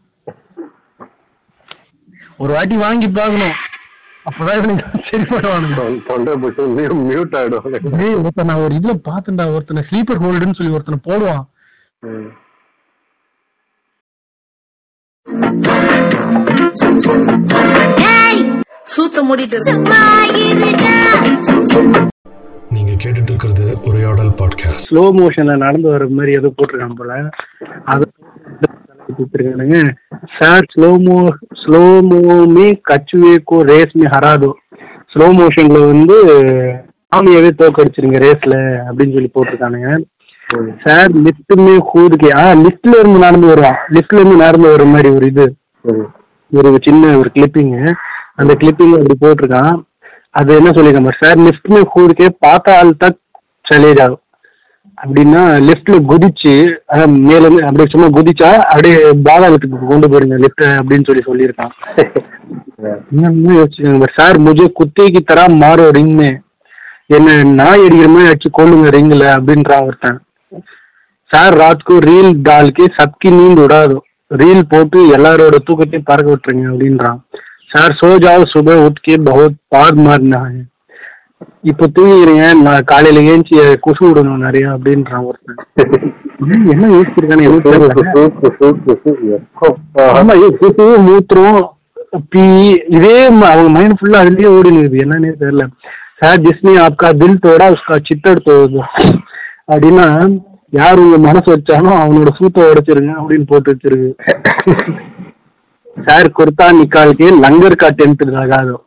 ஒரு 2.39 2.53
வாட்டி 2.53 2.77
வாங்கி 2.83 3.09
பார்க்கணும் 3.13 3.55
அப்பதான் 4.26 4.58
இவனுக்கு 4.58 5.02
சரி 5.10 5.24
பண்ணுவானுங்க 5.24 5.80
நான் 8.44 8.64
ஒரு 8.64 8.74
இதுல 8.76 8.94
பாத்தேன்டா 9.10 9.46
ஒருத்தனை 9.54 9.84
ஸ்லீப்பர் 9.90 10.24
ஹோல்டுன்னு 10.24 10.58
சொல்லி 10.58 10.74
ஒருத்தனை 10.74 11.00
போடுவான். 11.08 11.44
சூத்த 18.96 19.20
மூடிட்டு 19.28 19.56
இருக்கு 19.56 19.74
நீங்க 22.70 22.92
கேட்டுட்டு 22.94 23.32
இருக்கிறது 23.32 23.66
உரையாடல் 23.84 24.32
பாட்காஸ்ட் 24.40 24.86
ஸ்லோ 24.88 25.04
மோஷன்ல 25.18 25.56
நடந்து 25.58 25.90
வர 25.90 26.06
மாதிரி 26.10 26.32
ஏதோ 26.34 26.50
போட்டிருக்கான் 26.58 26.98
போல. 26.98 27.14
அது 27.86 28.06
கொடுத்துருக்கானுங்க. 29.06 29.78
சார் 30.38 30.66
ஸ்லோமோ 30.74 31.18
ஸ்லோமோமே 31.62 32.68
கச்சுவேக்கோ 32.90 33.60
ரேஸ் 33.72 33.96
ஹராதோ. 34.14 34.52
ஸ்லோ 35.14 35.28
மோஷனில் 35.40 35.90
வந்து 35.92 36.18
சாமியாவே 37.12 37.50
தோக்கடிச்சிருங்க 37.62 38.20
ரேஸில் 38.26 38.60
அப்படின்னு 38.88 39.16
சொல்லி 39.16 39.32
போட்டிருக்கானுங்க. 39.34 39.90
சார் 40.86 41.12
லிஃப்ட்டுமே 41.26 41.76
கூதுக்கு 41.92 42.30
ஆ 42.42 42.44
லிஃப்ட்ல 42.64 42.96
இருந்து 43.02 43.20
நடந்து 43.26 43.48
வருவான். 43.52 43.80
லிஃப்ட்ல 43.96 44.22
இருந்து 44.22 44.44
நடந்து 44.46 44.68
வர 44.74 44.86
மாதிரி 44.94 45.10
ஒரு 45.18 45.28
இது. 45.34 45.46
ஒரு 46.52 46.70
சின்ன 46.88 47.12
ஒரு 47.22 47.30
கிளிப்பிங்கு 47.36 47.84
அந்த 48.42 48.54
கிளிப்பிங் 48.62 48.96
அப்படி 48.98 49.16
போட்டிருக்கான். 49.24 49.76
அது 50.40 50.52
என்ன 50.60 50.70
சொல்லியிருக்காங்க 50.76 51.14
சார் 51.22 51.40
லிஃப்ட் 51.46 51.72
மே 51.74 51.82
கூதுக்கே 51.96 52.30
பார்த்தா 52.46 52.78
ஆள் 52.82 53.00
தான் 53.04 53.18
சலே 53.66 53.92
ஜாகும் 54.00 54.23
அப்படின்னா 55.04 55.42
லெஃப்ட்ல 55.68 55.98
குதிச்சு 56.10 56.54
மேல 57.24 57.42
இருந்து 57.42 57.66
அப்படியே 57.68 57.90
சும்மா 57.90 58.08
குதிச்சா 58.18 58.50
அப்படியே 58.66 58.98
பாதாளத்துக்கு 59.26 59.90
கொண்டு 59.92 60.08
போயிருங்க 60.08 60.38
லெஃப்ட் 60.44 60.64
அப்படின்னு 60.80 61.08
சொல்லி 61.10 61.24
சொல்லியிருக்கான். 61.24 61.74
யோசிச்சுக்கோங்க 63.58 64.08
சார் 64.16 64.38
முஜே 64.46 64.66
குத்தேக்கு 64.80 65.22
தரா 65.24 65.46
மாறும் 65.56 65.94
ரிங்னு 65.98 66.30
என்ன 67.10 67.30
நாய் 67.60 67.84
அடிக்கிற 67.86 68.10
மாதிரி 68.10 68.32
அடிச்சு 68.32 68.50
கொள்ளுங்க 68.52 68.90
ரிங்கில் 68.96 69.26
அப்படின்றான் 69.36 69.86
ஒருத்தன். 69.88 70.18
சார் 71.32 71.56
ராத்கோ 71.62 71.96
ரீல் 72.08 72.32
டால்க்கு 72.48 72.86
சப்கி 72.98 73.30
நீந்து 73.38 73.62
விடாது 73.62 73.96
ரீல் 74.32 74.64
போட்டு 74.72 75.00
எல்லாரோட 75.18 75.56
தூக்கத்தையும் 75.68 76.10
பறக்க 76.10 76.30
விட்டுருங்க 76.32 76.68
அப்படின்றான். 76.72 77.20
சார் 77.72 77.94
சோஜாவ் 78.02 78.52
சுப 78.54 78.76
உட்கே 78.88 79.16
பகவத் 79.28 79.60
பார் 79.68 79.98
மாறினா 80.06 80.42
இப்போ 81.64 81.86
தூங்கிடுங்க 81.96 82.46
நான் 82.64 82.88
காலையில 82.90 83.24
ஏஞ்சி 83.32 83.56
குசு 83.86 84.04
விடணும் 84.08 84.46
நிறைய 84.46 84.66
அப்படின்றான் 84.74 85.28
ஒருத்தன். 85.28 85.60
என்ன 86.74 86.86
யோசிச்சிருக்கானு 86.94 87.44
ஆமா 90.14 90.34
குசு 90.62 90.86
மூத்திரம் 91.08 91.60
பீ 92.32 92.46
இதே 92.96 93.14
அவங்க 93.50 93.70
மைண்ட் 93.76 93.98
ஃபுல்லா 94.00 94.22
அதுலயே 94.24 94.50
ஓடி 94.56 94.74
நிக்குது 94.76 95.04
என்னன்னே 95.04 95.32
தெரியல. 95.42 95.66
சார் 96.20 96.42
ஜிஸ்னி 96.46 96.74
ஆப்கா 96.86 97.10
தில் 97.22 97.42
தோடா 97.46 97.68
உஸ்கா 97.76 97.96
சித்தர் 98.10 98.46
தோது 98.48 98.82
அப்படின்னா 99.70 100.08
யார் 100.74 101.02
உங்க 101.04 101.18
மனசு 101.26 101.50
வச்சாலும் 101.54 101.98
அவனோட 102.02 102.30
சூத்த 102.38 102.70
உடைச்சிருங்க 102.70 103.14
அப்படின்னு 103.20 103.50
போட்டு 103.52 103.74
வச்சிருக்கு. 103.74 104.12
சார் 105.98 106.28
குர்தா 106.38 106.68
நிக்காலுக்கு 106.78 107.28
லங்கர் 107.44 107.82
கா 107.82 107.90
டென்த் 107.98 108.24
லகாதோ 108.30 108.78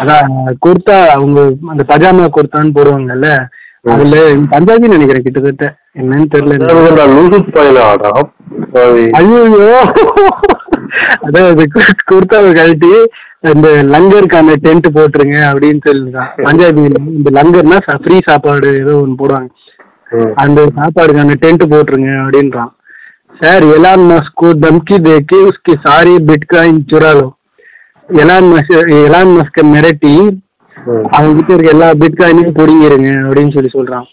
அதான் 0.00 0.30
குர்த்தா 0.64 0.96
அவங்க 1.16 1.40
அந்த 1.72 1.82
பஜாமா 1.90 2.26
குர்தான்னு 2.36 2.76
போடுவாங்கல்ல 2.78 3.30
அதுல 3.92 4.16
பஞ்சாபி 4.52 4.92
நினைக்கிறேன் 4.94 5.24
கிட்டத்தட்ட. 5.24 5.66
என்னன்னு 6.00 6.26
தெரியல 6.34 6.54
ஐயோ 9.18 9.42
அதாவது 11.26 11.64
குர்த்தாவை 12.10 12.50
கழட்டி 12.58 12.92
இந்த 13.52 13.68
லங்கருக்கான 13.94 14.54
டென்ட் 14.66 14.86
போட்டுருங்க 14.96 15.38
அப்படின்னு 15.50 15.80
சொல்லிதான். 15.88 16.30
பஞ்சாபி 16.46 16.82
இந்த 17.18 17.30
லங்கர்னா 17.38 17.78
ஃப்ரீ 18.04 18.18
சாப்பாடு 18.28 18.68
ஏதோ 18.82 18.94
ஒன்று 19.02 19.20
போடுவாங்க. 19.20 19.50
அந்த 20.42 20.60
சாப்பாடுக்கான 20.78 21.36
டென்ட் 21.44 21.64
போட்டுருங்க 21.72 22.10
அப்படின்றான். 22.22 22.72
சார் 23.40 23.64
எலான் 23.76 24.04
மஸ்கோ 24.10 24.48
தம்கி 24.64 24.96
தேக்கி 25.06 25.38
உஸ்கி 25.48 25.74
சாரி 25.86 26.14
பிட்காயின் 26.28 26.82
சுராலோ. 26.90 27.28
எலான் 28.08 28.48
மஸ்க் 28.54 28.90
எலான் 29.04 29.30
மஸ்க 29.36 29.62
மிரட்டி 29.62 30.42
அவங்க 31.10 31.34
கிட்ட 31.34 31.52
இருக்க 31.52 31.70
எல்லா 31.70 31.90
பிட்காயினையும் 31.90 32.56
பிடிங்கிருங்க 32.58 33.10
அப்படின்னு 33.28 33.52
சொல்லி 33.52 33.70
சொல்றான். 33.72 34.04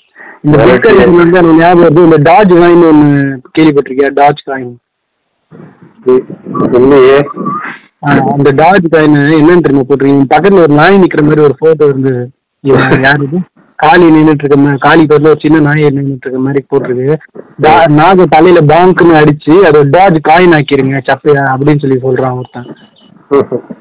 இந்த. 0.41 0.65
பிட்காயின் 0.65 1.15
வந்து 1.15 1.37
எனக்கு 1.37 1.55
ஞாபகம் 1.55 1.95
வருது 1.95 2.03
இந்த 2.03 2.17
டாஜ் 2.31 2.51
காயின் 2.51 2.87
ஒன்னு 2.87 3.41
கேள்விப்பட்டிருக்கியா? 3.57 4.09
டாஜ் 4.15 4.43
காயின் 4.45 4.75
இல்லையே. 6.71 7.17
அந்த 7.99 8.51
டாஜ் 8.51 8.85
காயின் 8.91 9.17
என்னன்னு 9.39 9.65
தெரியுமா 9.65 9.87
போட்டிருக்கீங்க? 9.89 10.25
பக்கத்துல 10.29 10.61
ஒரு 10.61 10.73
நாய் 10.73 11.01
நிக்கிற 11.01 11.21
மாதிரி 11.21 11.41
ஒரு 11.41 11.55
போட்டோ 11.59 11.85
இருந்தது. 11.85 12.29
யார் 12.59 13.21
இது? 13.23 13.37
காளி 13.75 14.07
நின்னுட்டு 14.09 14.43
இருக்க 14.43 14.57
மாதிரி 14.57 14.77
காளி 14.77 15.05
பக்கத்துல 15.05 15.25
ஒரு 15.25 15.39
சின்ன 15.39 15.59
நாய் 15.59 15.83
நின்னுட்டு 15.83 16.25
இருக்க 16.25 16.39
மாதிரி 16.39 16.65
போட்டிருக்கு. 16.71 17.17
நாக 17.87 18.25
தலையில 18.25 18.65
பாங்க்னு 18.65 19.15
அடிச்சு 19.21 19.59
அதை 19.59 19.81
டாஜ் 19.81 20.17
காயின் 20.29 20.57
ஆக்கிருங்க 20.57 20.97
சப்பையா 21.07 21.43
அப்படின்னு 21.53 21.79
சொல்லி 21.79 21.97
சொல்றான் 21.97 22.37
ஒருத்தன். 22.37 22.75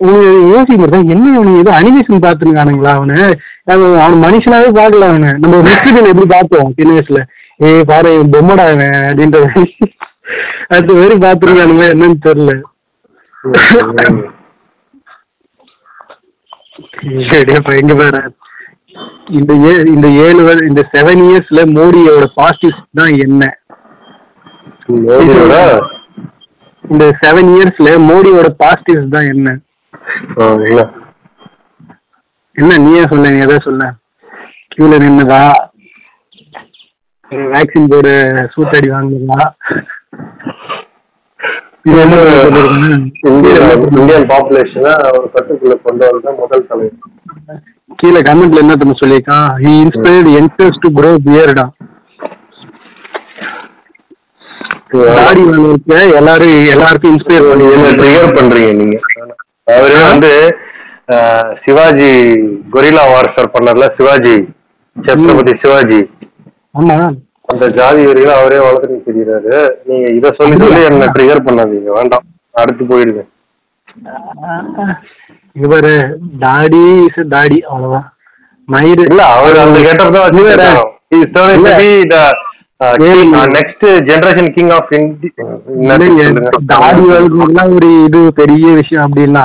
உனக்கு 0.00 0.26
யோசிக்க 0.52 0.76
மாட்டேன். 0.80 1.08
என்ன 1.14 1.30
இவனுக்கு 1.36 1.62
ஏதோ 1.62 1.72
அனிமேஷன் 1.78 2.24
பார்த்துருக்கானுங்களா 2.24 2.92
அவனு? 2.98 3.16
அவன் 3.72 3.96
அவன் 4.04 4.24
மனுஷனாவே 4.26 4.68
பார்க்கல 4.78 5.08
அவனை. 5.12 5.30
நம்ம 5.42 5.62
எப்படி 6.10 6.26
பார்த்தோம் 6.34 6.74
சின்ன 6.78 6.92
வயசுல. 6.96 7.22
ஏய் 7.68 7.86
பாரு 7.90 8.12
பொம்மடா 8.34 8.66
அவன் 8.74 8.94
அப்படின்ற. 9.08 9.38
அடுத்த 10.72 10.98
மாதிரி 11.00 11.16
பார்த்துருக்கானுங்களா 11.26 11.92
என்னன்னு 11.94 12.18
தெரியல. 12.28 12.54
சரி 17.30 17.52
அப்ப 17.58 17.70
எங்க 17.82 17.94
பாரு. 18.00 18.20
இந்த 19.38 19.52
ஏ 19.68 19.72
இந்த 19.94 20.08
ஏழு 20.26 20.42
இந்த 20.70 20.82
செவன் 20.92 21.22
இயர்ஸ்ல 21.28 21.60
மோடியோட 21.76 22.26
பாசிட்டிவ்ஸ் 22.38 22.84
தான் 23.00 23.14
என்ன? 23.26 23.42
இந்த 26.84 27.04
செவன் 27.22 27.50
இயர்ஸ்ல 27.54 27.88
மோடியோட 28.10 28.48
பாசிட்டிவ்ஸ் 28.62 29.14
தான் 29.16 29.30
என்ன? 29.34 29.48
ஆ, 30.38 30.44
என்ன 32.56 32.76
நீயே 32.84 33.02
சொல்ல 33.06 33.30
நீ 33.30 33.40
எதை 33.40 33.58
சொல்ல 33.60 33.84
கியூல 34.72 34.94
நின்னதா. 35.02 35.40
வேக்சின் 37.50 37.90
போட 37.90 38.08
சூத்தாடி 38.54 38.88
வாங்குனதா? 38.92 39.40
இந்தியன் 43.96 44.28
பாப்புலேஷனை 44.30 44.92
ஒரு 45.08 45.26
கட்டுக்குள்ள 45.34 45.74
கொண்டு 45.82 46.04
வந்த 46.08 46.32
முதல் 46.40 46.66
தலைவர். 46.66 46.96
கீழே 47.98 48.20
கமெண்ட்ல 48.22 48.62
என்ன 48.62 48.74
தெரியுமா 48.74 49.00
சொல்லியிருக்கான்? 49.00 49.48
He 49.62 49.72
inspired 49.82 50.30
youngsters 50.34 50.82
to 50.82 50.90
grow 50.98 51.12
பியர்டா 51.26 51.66
தாடி 55.16 55.42
வளர்க்க 55.46 55.96
எல்லாரும் 56.18 56.52
எல்லாருக்கும் 56.74 57.12
இன்ஸ்பயர் 57.12 57.48
பண்ணி 57.48 57.64
ட்ரிகர் 57.98 58.36
பண்றீங்க 58.38 58.70
நீங்க? 58.78 58.96
அவரே 59.68 60.02
வந்து 60.02 60.30
சிவாஜி 61.64 62.10
கொரில்லா 62.72 63.04
வார்ஃபேர் 63.12 63.54
பண்ணார்ல 63.54 63.86
சிவாஜி 63.98 64.36
சத்ரபதி 64.96 65.52
சிவாஜி. 65.62 66.00
ஆமா. 66.78 66.96
அந்த 67.44 67.66
ஜாதி 67.68 68.06
வரிகளை 68.06 68.34
அவரே 68.40 68.58
வளர்த்துட்டு 68.58 69.08
தெரியுறாரு 69.08 69.52
நீங்க 69.84 70.06
இத 70.10 70.32
சொல்லி 70.38 70.56
சொல்லி 70.62 70.80
என்ன 70.82 71.06
ட்ரிகர் 71.06 71.46
பண்ணாதீங்க. 71.46 71.90
வேண்டாம். 71.98 72.24
அடுத்து 72.54 72.84
போயிடுங்க. 72.84 73.22
இவரு 75.56 75.92
தாடி 76.40 76.82
இஸ் 77.06 77.20
தாடி 77.28 77.58
அவ்வளவுதான். 77.70 78.08
மயிறு. 78.68 79.04
இல்ல 79.10 79.22
அவர் 79.36 79.58
அந்த 79.58 79.78
கெட்டப் 79.80 80.14
தான் 80.16 80.26
வச்சிருக்காரு. 80.26 80.68
நெக்ஸ்ட் 83.54 83.84
ஜெனரேஷன் 84.08 84.50
கிங் 84.50 84.70
ஆஃப் 84.70 84.90
தாடி 86.66 87.02
வளர்க்கறதுலாம் 87.08 87.72
ஒரு 87.74 87.88
இது 88.04 88.20
பெரிய 88.32 88.66
விஷயம் 88.72 89.06
அப்படின்னா 89.06 89.44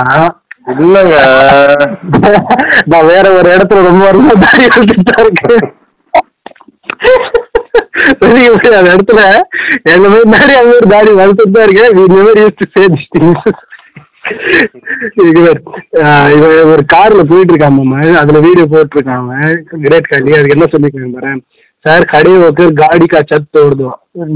இல்லங்க. 0.74 1.14
நான் 2.90 3.06
வேற 3.06 3.24
ஒரு 3.32 3.48
இடத்துல 3.54 3.80
ரொம்ப 3.82 4.04
வருஷம் 4.04 4.42
தாடி 4.44 4.64
வளர்த்துட்டு 4.66 5.24
இருக்கேன். 5.24 5.66
அந்த 8.72 8.90
இடத்துல 8.92 9.20
எங்க 9.92 10.06
மாதிரி 10.08 10.30
தாடி 10.32 10.54
அங்க 10.60 10.72
ஒரு 10.76 10.86
தாடி 10.86 11.10
வளர்த்துட்டு 11.12 11.56
தான் 11.56 11.66
இருக்கேன். 11.66 11.92
to 12.60 12.66
say 12.74 12.86
these 12.94 13.08
things. 13.14 13.42
இவர் 15.30 15.60
ஒரு 16.72 16.82
கார்ல 16.94 17.22
போயிட்டு 17.24 17.52
இருக்கான் 17.52 17.76
மாமா. 17.78 17.98
அதுல 18.22 18.38
வீடியோ 18.38 18.66
போட்டிருக்கான் 18.70 19.20
அவன். 19.22 19.52
கிரேட் 19.82 20.06
காலி 20.06 20.36
அதுக்கு 20.38 20.56
என்ன 20.56 20.68
சொல்லிருக்காங்க 20.72 21.12
பாரு? 21.16 21.32
சார் 21.84 22.04
கடையை 22.12 22.36
வைக்க 22.42 22.66
காடி 22.80 23.06
கா 23.06 23.20
சத் 23.30 23.58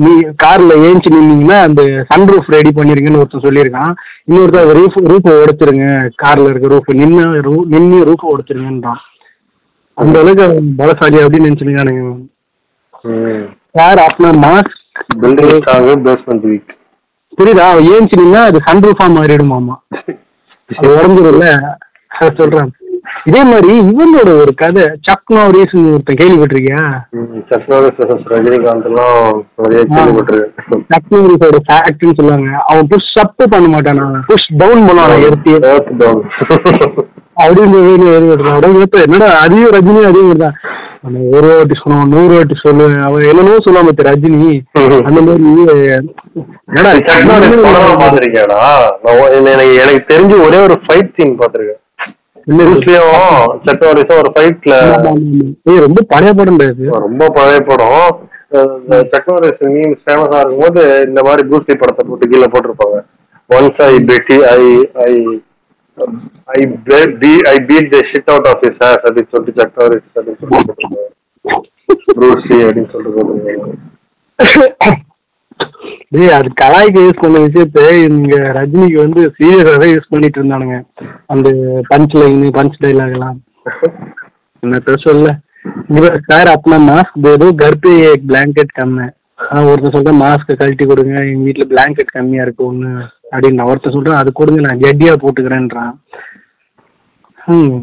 நீ 0.04 0.12
கார்ல 0.42 0.72
ஏஞ்சி 0.86 1.08
நின்னீங்கன்னா 1.14 1.58
அந்த 1.66 1.82
சன் 2.08 2.26
ரூஃப் 2.30 2.48
ரெடி 2.54 2.70
பண்ணிருங்கன்னு 2.78 3.20
ஒருத்தன் 3.20 3.44
சொல்லியிருக்கான். 3.44 3.92
இன்னொருத்தர் 4.28 4.72
ரூஃப் 4.78 4.98
ரூஃபை 5.10 5.32
உடைச்சிருங்க. 5.42 5.86
கார்ல 6.22 6.50
இருக்க 6.50 6.72
ரூஃப் 6.74 6.90
நின்று 7.00 7.24
ரூ 7.46 7.54
நின்று 7.74 7.98
ரூஃபை 8.08 8.26
உடைச்சிருங்கன்றான். 8.34 9.00
அந்த 9.98 10.16
அளவுக்கு 10.20 10.44
அவன் 10.48 10.68
பலசாலி 10.80 11.18
அப்படின்னு 11.24 11.48
நினைச்சிருக்கானுங்க 11.48 12.02
சார் 13.74 14.00
அப்பனா 14.06 14.30
மாஸ்க் 14.44 14.76
பில்டிங் 15.22 16.04
பேஸ்மெண்ட் 16.08 16.46
வீக் 16.50 16.74
புரியுதா? 17.38 17.64
அவன் 17.72 17.88
ஏஞ்சி 17.94 18.14
நின்னா 18.20 18.40
அது 18.50 18.60
சன் 18.68 18.84
ரூஃபா 18.84 19.06
மாறிடுமாமா. 19.16 19.74
அது 20.70 20.88
உடஞ்சிரும்ல. 20.94 21.48
அதை 22.08 22.28
சொல்றான். 22.38 22.70
இதே 23.26 23.42
மாதிரி 23.44 23.70
இவனோட 23.80 24.30
ஒரு 24.40 24.52
கதை 24.60 24.84
சக் 25.06 25.30
நாரிஸ் 25.34 25.74
ஒருத்தன் 25.92 26.18
கேள்விப்பட்டிருக்கியா? 26.20 26.82
சத்யநாத 27.50 27.88
ரஜினிகாந்த் 28.32 28.88
எல்லாம் 28.90 29.18
சக் 30.92 31.10
நாரிஸோட 31.14 31.58
ஃபேக்ட்னு 31.68 32.16
சொல்லுவாங்க. 32.18 32.50
அவன் 32.66 32.86
புஷ் 32.92 33.08
அப் 33.22 33.34
பண்ண 33.54 33.68
மாட்டான். 33.68 34.22
புஷ் 34.26 34.50
டவுன் 34.62 34.82
பண்ணுவான் 34.88 35.24
எடுத்து. 35.28 35.54
அப்படின்னு 37.42 37.78
என்னடா 39.06 39.28
அதையும் 39.44 39.74
ரஜினி 39.74 40.00
அதையும் 40.10 40.42
தான். 40.44 40.56
ஒரு 41.36 41.48
வாட்டி 41.56 41.74
சொல்லுவான் 41.80 42.12
நூறு 42.14 42.32
வாட்டி 42.36 42.54
சொல்லு 42.62 42.86
அவன் 43.08 43.28
என்னென்னவோ 43.32 43.58
சொல்லுவான் 43.66 43.88
மத்த 43.88 44.08
ரஜினி. 44.10 44.52
அந்த 45.08 45.18
மாதிரி 45.20 45.42
எனக்கு 49.82 50.14
தெரிஞ்சு 50.14 50.36
ஒரே 50.46 50.58
ஒரு 50.68 50.76
ஃபைட் 50.86 51.14
சீன் 51.18 51.38
பார்த்திருக்கேன். 51.42 51.82
ப்ரூஸ்லியும் 52.48 53.14
சக் 53.66 53.84
நாரிஸும் 53.86 54.20
ஒரு 54.22 54.30
ஃபைட்ல 54.34 54.74
ரொம்ப 55.84 56.02
பழைய 56.12 56.32
படம் 56.38 56.60
ரொம்ப 57.06 57.28
பழைய 57.28 57.60
படம். 57.60 58.06
நாரிஸ் 59.30 59.62
மீம்ஸ் 59.74 60.04
ஃபேமஸா 60.04 60.38
இருக்கும்போது 60.40 60.82
இந்த 61.08 61.20
மாதிரி 61.22 61.42
ப்ரூஸ்லி 61.48 61.76
படத்தை 61.78 62.04
போட்டு 62.08 62.30
கீழே 62.30 62.48
போட்டிருப்பாங்க. 62.54 62.98
ஒன்ஸ் 63.50 63.82
ஐ 63.88 63.92
பெட்டி 64.10 64.38
I 64.52 64.62
I 65.06 65.12
I 66.56 66.60
B 67.20 67.32
I 67.48 67.56
beat 67.68 67.90
the 67.94 68.00
shit 68.10 68.30
out 68.34 68.48
of 68.52 68.64
his 68.66 68.80
has 68.84 69.04
அப்படின்னு 69.06 69.32
சொல்லிட்டு 69.34 69.58
சக் 69.60 69.78
நாரிஸ் 69.80 70.08
அப்படின்னு 70.16 70.40
சொல்லி 70.40 70.56
போட்டிருப்பாங்க. 70.56 71.04
ப்ரூஸ்லி 72.18 72.60
அப்படின்னு 72.64 72.92
சொல்லிட்டு 72.94 73.76
டேய் 76.12 76.34
அது 76.36 76.48
கலாய்க்கு 76.60 77.00
யூஸ் 77.04 77.22
பண்ண 77.22 77.38
விஷயத்த 77.44 77.80
இங்க 78.06 78.36
ரஜினிக்கு 78.56 78.98
வந்து 78.98 79.20
சீரியஸாகவே 79.38 79.88
யூஸ் 79.92 80.10
பண்ணிட்டு 80.10 80.40
இருந்தானுங்க. 80.40 80.76
அந்த 81.26 81.48
பஞ்ச் 81.90 82.16
லைன் 82.20 82.40
பஞ்ச் 82.58 82.80
டைலாக்லாம் 82.84 83.38
என்ன 84.62 84.96
சொல்ல? 85.04 85.28
இவர் 85.90 86.16
சார் 86.26 86.48
அப்பனா 86.48 86.78
மாஸ்க் 86.88 87.22
போதும் 87.22 87.54
கர்ப்பி 87.56 87.92
பிளாங்கெட் 88.28 88.72
கம்மை 88.72 89.06
ஒருத்தர் 89.64 89.94
சொல்கிறேன் 89.94 90.22
மாஸ்க்கை 90.22 90.54
கழட்டி 90.56 90.84
கொடுங்க 90.86 91.16
எங்க 91.24 91.44
வீட்டில் 91.44 91.70
பிளாங்கெட் 91.72 92.14
கம்மியா 92.14 92.42
இருக்கு 92.42 92.62
ஒன்று 92.64 92.90
அப்படின்னு 93.32 93.58
நான் 93.58 93.70
ஒருத்தர் 93.70 93.96
சொல்கிறேன் 93.96 94.20
அது 94.20 94.30
கொடுங்க 94.32 94.60
நான் 94.60 94.82
ஜட்டியாக 94.82 95.20
போட்டுக்கிறேன்றான். 95.22 95.92
ம். 97.38 97.76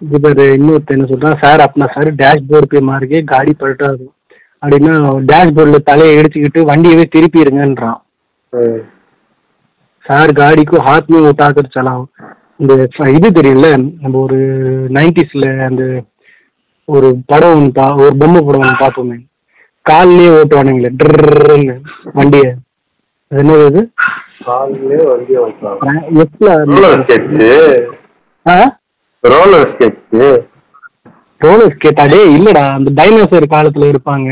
இது 0.00 0.18
பேர் 0.20 0.40
இன்னொருத்தர் 0.54 0.96
என்ன 0.96 1.08
சொல்கிறான் 1.10 1.38
சார் 1.38 1.60
அப்பனா 1.60 1.88
சார் 1.92 2.08
டேஷ்போர்டு 2.14 2.66
பே 2.66 2.80
மார்க்கே 2.88 3.20
காடி 3.26 3.52
பல்ட்டா 3.60 3.88
இருக்கும் 3.88 4.16
அப்படின்னா 4.62 4.92
டேஷ்போர்டில் 5.30 5.86
தலையை 5.90 6.16
இடிச்சுக்கிட்டு 6.16 6.60
வண்டியவே 6.70 7.04
திருப்பிடுங்கன்றான். 7.14 8.00
சார் 10.04 10.30
காடிக்கும் 10.32 10.86
ஹாத்மே 10.86 11.34
தாக்கர் 11.34 11.68
சலாம் 11.70 12.04
இந்த 12.56 12.72
இது 13.16 13.28
தெரியல 13.30 13.68
நம்ம 14.00 14.18
ஒரு 14.18 14.38
நைன்டிஸில் 14.92 15.64
அந்த 15.66 15.82
ஒரு 16.88 17.08
படம் 17.26 17.54
ஒன்று 17.54 17.72
பா 17.72 17.86
ஒரு 17.96 18.16
பொம்மை 18.18 18.40
படம் 18.42 18.60
ஒன்று 18.60 18.82
பார்த்தோமே. 18.82 19.18
கால்லேயே 19.86 20.32
ஓட்டுவானுங்களே 20.38 20.90
ட்ருன்னு 21.00 21.74
வண்டியை. 22.14 22.50
என்னது 23.30 23.66
இது? 23.66 23.82
கால்லேயே 24.46 25.04
வண்டியை 25.10 25.40
ஓட்டுவாங்க. 25.44 25.94
எப்போ 26.24 26.52
ரோலர் 26.64 27.00
ஸ்கெட்ச்சு 27.00 27.50
ஆ? 28.46 28.56
ரோலர் 29.24 29.68
ஸ்கெட்ச்சு 29.72 30.28
ரோலர் 31.42 31.74
ஸ்கேட்டா 31.74 32.04
டேய் 32.12 32.34
இல்லடா 32.36 32.64
அந்த 32.76 32.90
டைனோசர் 32.98 33.52
காலத்துல 33.54 33.90
இருப்பாங்க. 33.92 34.28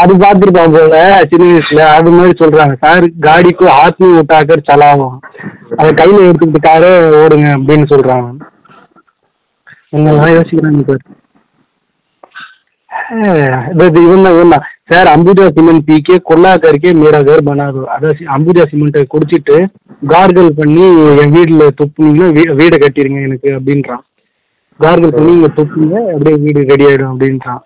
அது 0.00 0.12
பார்த்துருப்பான் 0.22 0.72
போல 0.74 0.96
சின்ன 1.30 1.44
வயசுல. 1.48 1.82
அது 1.96 2.10
மாதிரி 2.10 2.34
சொல்றாங்க. 2.40 2.74
சார் 2.84 3.04
காடிக்கு 3.26 3.66
ஆத்மி 3.82 4.08
விட்டாக்கர் 4.16 4.66
சலாவும் 4.68 5.16
அதை 5.78 5.90
கையில 6.00 6.24
எடுத்துக்கிட்டு 6.28 6.68
காரு 6.68 6.90
ஓடுங்க 7.20 7.48
அப்படின்னு 7.58 7.86
சொல்றாங்க 7.92 8.30
என்னெல்லாம் 9.96 10.34
யோசிக்கிறாங்க 10.36 10.82
சார் 10.88 11.04
இது 13.85 14.01
இவன் 14.01 14.23
தான் 14.23 14.35
இவன் 14.35 14.53
தான் 14.53 14.63
சார் 14.89 15.07
அம்புஜா 15.11 15.45
சிமெண்ட் 15.55 15.83
पी 15.87 15.97
के 16.01 16.15
கொல்லா 16.27 16.51
करके 16.57 16.89
मेरा 16.95 17.19
घर 17.23 17.39
बना 17.43 17.65
दो 17.69 17.81
அதாவது 17.93 18.27
அம்புஜா 18.35 18.63
சிமெண்ட்டை 18.71 19.01
குடிச்சிட்டு 19.11 19.55
கார்கல் 20.09 20.51
பண்ணி 20.57 20.85
என் 21.17 21.33
வீட்டுல 21.35 21.65
துப்புனீங்கன்னா 21.79 22.29
வீ- 22.37 22.53
வீடை 22.59 22.77
கட்டிருங்க 22.79 23.19
எனக்கு 23.27 23.49
அப்படின்றான் 23.57 24.03
கார்கல் 24.79 25.15
பண்ணி 25.15 25.31
இங்க 25.35 25.49
துப்புங்க 25.55 25.95
அப்படியே 26.11 26.35
வீடு 26.43 26.61
ரெடி 26.71 26.87
ஆயிடும் 26.89 27.11
அப்படின்றான் 27.11 27.61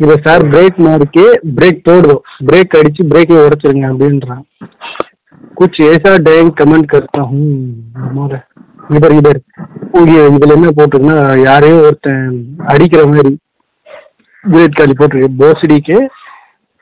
இதை 0.00 0.16
சார் 0.24 0.44
பிரேக் 0.52 0.78
மாறிக்கே 0.84 1.26
பிரேக் 1.56 1.80
போடுவோம் 1.86 2.20
பிரேக் 2.46 2.78
அடிச்சு 2.80 3.04
பிரேக்கை 3.12 3.40
உடைச்சிருங்க 3.42 3.88
அப்படின்றான் 3.92 4.44
कुछ 5.56 5.74
ऐसा 5.86 6.10
डैंग 6.20 6.48
कमेंट 6.54 6.84
करता 6.88 7.20
हूँ 7.28 7.44
हमारा 8.02 8.38
इधर 8.90 9.12
इधर 9.14 9.36
இங்க 9.98 10.10
இதுல 10.30 10.54
என்ன 10.56 10.70
போட்டிருக்குன்னா 10.74 11.18
யாரையோ 11.44 11.76
ஒருத்தன் 11.84 12.34
அடிக்கிற 12.72 13.02
மாதிரி 13.10 13.30
காலி 14.43 14.71
కలిపోతుంది 14.73 15.27
ಬೋಸಡಿಗೆ 15.39 15.97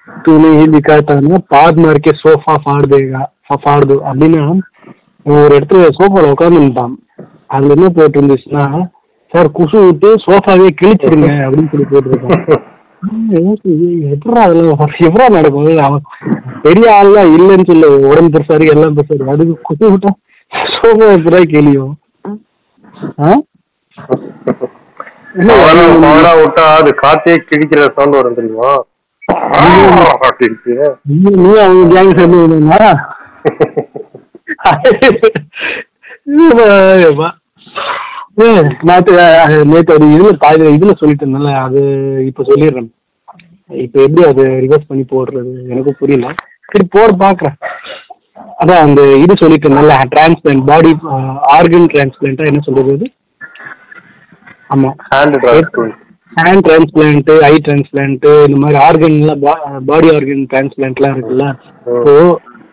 துணி 0.07 0.49
ಇಲ್ಲಿ 0.61 0.79
ಕಾತಾನ 0.81 1.39
ಪಾದ್ 1.51 1.79
ಮಾರ್ಕೆ 1.83 2.11
ಸೋಫಾ 2.21 2.53
ಪಾಡ್ಬೇಗ 2.65 3.15
పాడదు 3.65 3.97
அப்படின்னா 4.05 4.43
ஒரு 5.25 5.51
இடத்துல 5.57 5.87
சோஃபால 5.97 6.31
உட்காந்துருந்தான் 6.33 6.95
அதில் 7.47 7.75
என்ன 7.75 7.87
போட்டு 7.89 8.17
இருந்துச்சுன்னா 8.19 8.63
சார் 9.31 9.49
குசு 9.55 9.79
விட்டு 9.85 10.09
சோஃபாவே 10.25 10.69
கிழிச்சிருங்க 10.79 11.29
அப்படின்னு 11.45 11.71
சொல்லி 11.71 11.87
போட்டிருக்கான் 11.87 12.65
எப்படா 14.13 14.41
அதெல்லாம் 14.45 14.95
எப்படா 15.07 15.27
நடக்கும் 15.35 15.83
அவன் 15.85 16.05
பெரிய 16.63 16.87
ஆள்லாம் 16.95 17.33
இல்லைன்னு 17.35 17.69
சொல்ல 17.69 17.91
உடம்பு 18.09 18.33
பெருசாரு 18.35 18.71
எல்லாம் 18.73 18.97
பெருசா 18.99 19.13
இருக்கு 19.13 19.35
அதுக்கு 19.35 19.55
குசு 19.69 19.91
விட்டா 19.91 20.11
சோஃபா 20.73 21.09
எப்படா 21.17 21.41
கேளியும் 21.53 21.93
ஆ 23.19 23.35
விட்டா 25.37 26.65
அது 26.77 26.89
காத்தே 27.01 27.33
கிழிக்கிற 27.49 27.81
சவுண்ட் 27.95 28.17
வரும் 28.17 28.37
தெரியுமா? 28.39 28.71
நீ 31.09 31.51
அவங்க 31.63 31.83
கேங் 31.93 32.15
சேர்ந்துங்களா 32.19 32.79
நேற்று 38.89 39.13
நேற்று 39.71 39.95
இதுல 40.15 40.31
பாதி 40.43 40.63
இதுல 40.77 40.93
சொல்லிட்டு 40.99 41.23
இருந்தேன்ல 41.25 41.53
அது 41.65 41.81
இப்ப 42.29 42.43
சொல்லிடுறேன். 42.43 42.89
இப்ப 43.69 43.95
எப்படி 44.05 44.23
அது 44.29 44.43
ரிவர்ஸ் 44.65 44.89
பண்ணி 44.89 45.03
போடுறது 45.05 45.53
எனக்கு 45.73 45.91
புரியல. 45.99 46.27
சரி 46.71 46.85
போட 46.95 47.09
பாக்குறேன். 47.23 47.57
அதான் 48.61 48.83
அந்த 48.85 49.01
இது 49.23 49.33
சொல்லிட்டு 49.43 49.67
இருந்தேன்ல 49.67 49.95
டிரான்ஸ்பிளான்ட் 50.13 50.67
பாடி 50.71 50.91
ஆர்கன் 51.57 51.89
டிரான்ஸ்பிளான்ட்டா 51.93 52.49
என்ன 52.51 52.61
சொல்றது 52.67 53.07
அது 54.69 54.75
ஆமா 54.75 54.89
hand 55.11 55.37
transplant 55.43 55.97
hand 56.37 56.63
transplant 56.67 57.29
eye 57.43 57.55
transplant 57.65 58.25
இந்த 58.47 58.57
மாதிரி 58.57 58.77
ஆர்கன்லாம் 58.85 59.43
பாடி 59.85 60.07
ஆர்கன் 60.15 60.43
டிரான்ஸ்பிளான்ட்லாம் 60.51 61.15
இருக்குல்ல. 61.15 61.45
ஸோ 62.05 62.13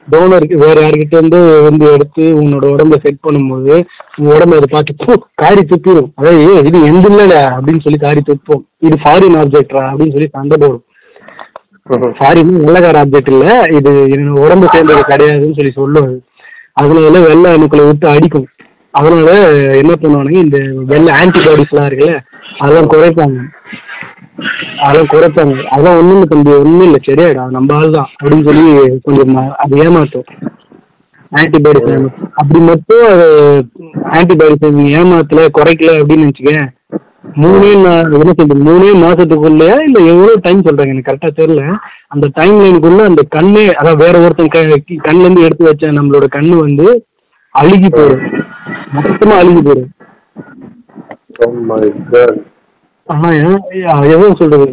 டோனருக்கு 0.09 0.57
வேற 0.57 0.81
யார்கிட்ட 0.81 1.15
இருந்து 1.15 1.39
வந்து 1.63 1.85
எடுத்து 1.93 2.25
உன்னோட 2.41 2.65
உடம்ப 2.75 2.97
செட் 2.97 3.25
பண்ணும்போது 3.25 3.75
உன் 4.17 4.31
உடம்ப 4.35 4.57
அதை 4.57 4.69
பார்த்து 4.71 4.93
"பு, 5.07 5.13
காரி 5.35 5.63
துப்பிடும் 5.63 6.11
அதாவது 6.17 6.43
"ஏய், 6.49 6.67
இது 6.67 6.79
எந்த 6.85 7.09
இல்லடா? 7.09 7.41
அப்படின்னு 7.57 7.79
சொல்லி 7.79 7.99
காரி 7.99 8.23
துப்போம். 8.29 8.63
இது 8.81 8.97
ஃபாரின் 9.05 9.39
ஆப்ஜெக்டா 9.41 9.83
அப்படின்னு 9.91 10.13
சொல்லி 10.13 10.29
சண்டை 10.29 10.59
போடும். 10.59 10.85
ஃபாரின் 12.19 12.53
வெள்ளக்கார 12.67 13.03
ஆப்ஜெக்ட் 13.03 13.33
இல்ல. 13.35 13.47
இது 13.79 13.91
என்னோட 14.15 14.39
உடம்பு 14.47 14.69
சேர்ந்தது 14.73 15.03
கிடையாதுன்னு 15.11 15.55
சொல்லி 15.55 15.71
சொல்லும் 15.71 16.05
அது. 16.05 16.17
அதனால 16.73 17.21
வெள்ளை 17.27 17.51
அணுக்களை 17.53 17.87
விட்டு 17.87 18.09
அடிக்கும். 18.09 18.47
அதனால 18.97 19.31
என்ன 19.77 19.93
பண்ணுவானுங்க 19.93 20.43
இந்த 20.45 20.59
வெள்ளை 20.87 21.15
ஆன்டிபாடிஸ் 21.15 21.73
எல்லாம் 21.73 21.89
இருக்குல்ல 21.89 22.15
அதெல்லாம் 22.59 22.91
குறைப்பாங்க. 22.91 23.39
அதெல்லாம் 24.79 25.11
குறைப்பாங்க. 25.13 25.65
அதெல்லாம் 25.65 25.97
ஒன்றும் 25.97 26.17
இல்லை 26.17 26.29
தம்பி 26.29 26.51
ஒண்ணும் 26.57 26.81
இல்லை 26.81 27.01
சரியாடா 27.07 27.51
நம்ம 27.51 27.75
ஆள் 27.75 27.91
தான் 27.91 28.11
அப்படின்னு 28.17 28.45
சொல்லி 28.45 28.65
கொஞ்சம் 29.03 29.37
ம- 29.37 29.51
அது 29.57 29.77
ஏமாத்தும். 29.77 30.27
ஆன்டிபயோட்டிக் 31.33 32.07
அப்படி 32.35 32.61
மட்டும் 32.61 33.07
ஆன்டிபயோட்டிக் 34.11 34.71
நீங்கள் 34.71 34.97
ஏமாத்தல 34.99 35.47
குறைக்கல 35.59 35.95
அப்படின்னு 36.01 36.25
நினைச்சுக்க 36.25 36.55
மூணே 37.37 37.71
என்ன 37.73 38.33
சொல்றது 38.33 38.55
மூணே 38.67 38.91
மாசத்துக்குள்ளயா 39.03 39.77
இல்ல 39.83 39.99
எவ்வளவு 40.05 40.41
டைம் 40.43 40.63
சொல்றாங்க 40.63 40.87
எனக்கு 40.87 41.11
கரெக்டா 41.13 41.31
தெரியல. 41.37 41.63
அந்த 42.07 42.31
டைம் 42.33 42.61
லைனுக்குள்ள 42.61 43.05
அந்த 43.05 43.23
கண்ணே 43.29 43.75
அதாவது 43.75 44.05
வேற 44.05 44.25
ஒருத்தன் 44.25 44.49
க- 44.49 44.61
கண்ணுல 45.07 45.21
இருந்து 45.21 45.43
எடுத்து 45.43 45.65
வச்ச 45.65 45.93
நம்மளோட 45.93 46.27
கண்ணு 46.37 46.57
வந்து 46.57 46.87
அழுகி 47.55 47.89
போயிடும். 47.89 48.36
மொத்தமா 48.95 49.37
அழுகி 49.41 49.61
போயிடும். 49.67 49.93
ஆனா 53.09 53.29
எவ்வளவு 54.15 54.39
சொல்றது? 54.41 54.67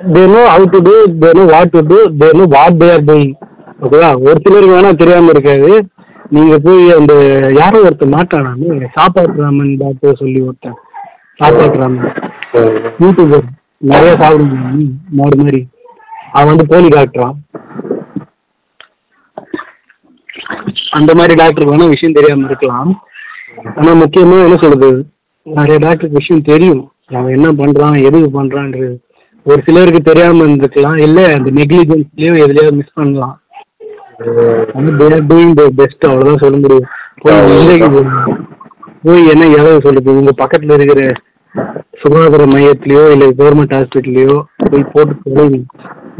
They 0.00 0.22
know 0.32 0.40
how 0.54 0.66
to 0.72 0.80
do 0.86 0.94
they 1.22 1.30
know 1.38 1.44
what 1.52 1.72
to 1.76 1.80
do 1.90 1.98
they 2.20 2.28
know 2.38 2.44
what 2.56 2.78
they 2.82 2.88
are 2.96 3.06
doing 3.10 3.32
ஓகேவா 3.84 4.10
ஒரு 4.26 4.38
சிலருக்கு 4.44 4.74
வேணா 4.76 4.90
தெரியாம 5.02 5.32
இருக்காது. 5.34 5.70
நீங்க 6.34 6.54
போய் 6.66 6.82
அந்த 6.98 7.12
யாரோ 7.58 7.78
ஒருத்தர் 7.86 8.14
மாட்டானாமே 8.14 8.70
சாப்பாட்டு 8.96 9.42
ராமன் 9.44 9.72
டாக்டர் 9.82 10.20
சொல்லி 10.22 10.40
ஒருத்தன் 10.48 10.78
சாப்பாட்டு 11.40 11.82
ராமன். 11.82 12.08
யூடியூபர் 13.02 13.46
நிறைய 13.90 14.12
சாப்பிடுங்க 14.22 14.56
மாடு 15.18 15.36
மாதிரி. 15.42 15.60
அவன் 16.36 16.50
வந்து 16.52 16.66
போலி 16.72 16.88
டாக்டரா 16.96 17.28
அந்த 20.98 21.10
மாதிரி 21.18 21.34
டாக்டருக்கு 21.40 21.74
வேணா 21.74 21.92
விஷயம் 21.94 22.16
தெரியாம 22.18 22.48
இருக்கலாம். 22.50 22.90
ஆனா 23.64 23.90
முக்கியமா 24.02 24.36
என்ன 24.46 24.56
சொல்றது? 24.56 24.88
நிறைய 25.42 25.76
டாக்டருக்கு 25.84 26.20
விஷயம் 26.20 26.48
தெரியும். 26.48 26.82
அவன் 27.18 27.34
என்ன 27.36 27.48
பண்றான் 27.60 27.96
எதுக்கு 28.08 28.28
பண்றான்றது. 28.38 28.94
ஒரு 29.46 29.60
சிலருக்கு 29.66 30.00
தெரியாம 30.00 30.44
இருந்துக்கலாம். 30.44 30.98
இல்ல 31.06 31.18
அந்த 31.36 31.50
நெக்லிஜென்ஸ்லயோ 31.58 32.32
எதுலயோ 32.44 32.72
மிஸ் 32.78 32.96
பண்ணலாம். 32.98 33.36
டூயிங் 35.30 35.54
த 35.60 35.64
பெஸ்ட் 35.76 36.06
அவ்வளவுதான் 36.10 36.42
சொல்ல 36.44 36.56
முடியும். 36.62 36.88
போய் 37.22 38.04
போய் 39.06 39.28
என்ன 39.32 39.44
எவ்வளவு 39.46 39.82
சொல்றது? 39.86 40.16
உங்க 40.20 40.32
பக்கத்துல 40.42 40.76
இருக்கிற 40.78 41.12
சுகாதார 42.00 42.44
மையத்திலயோ 42.54 43.04
இல்ல 43.14 43.26
கவர்மெண்ட் 43.38 43.74
ஹாஸ்பிட்டல்லயோ 43.76 44.36
போய் 44.70 44.90
போட்டு 44.92 45.14
தொலைங்க. 45.24 45.60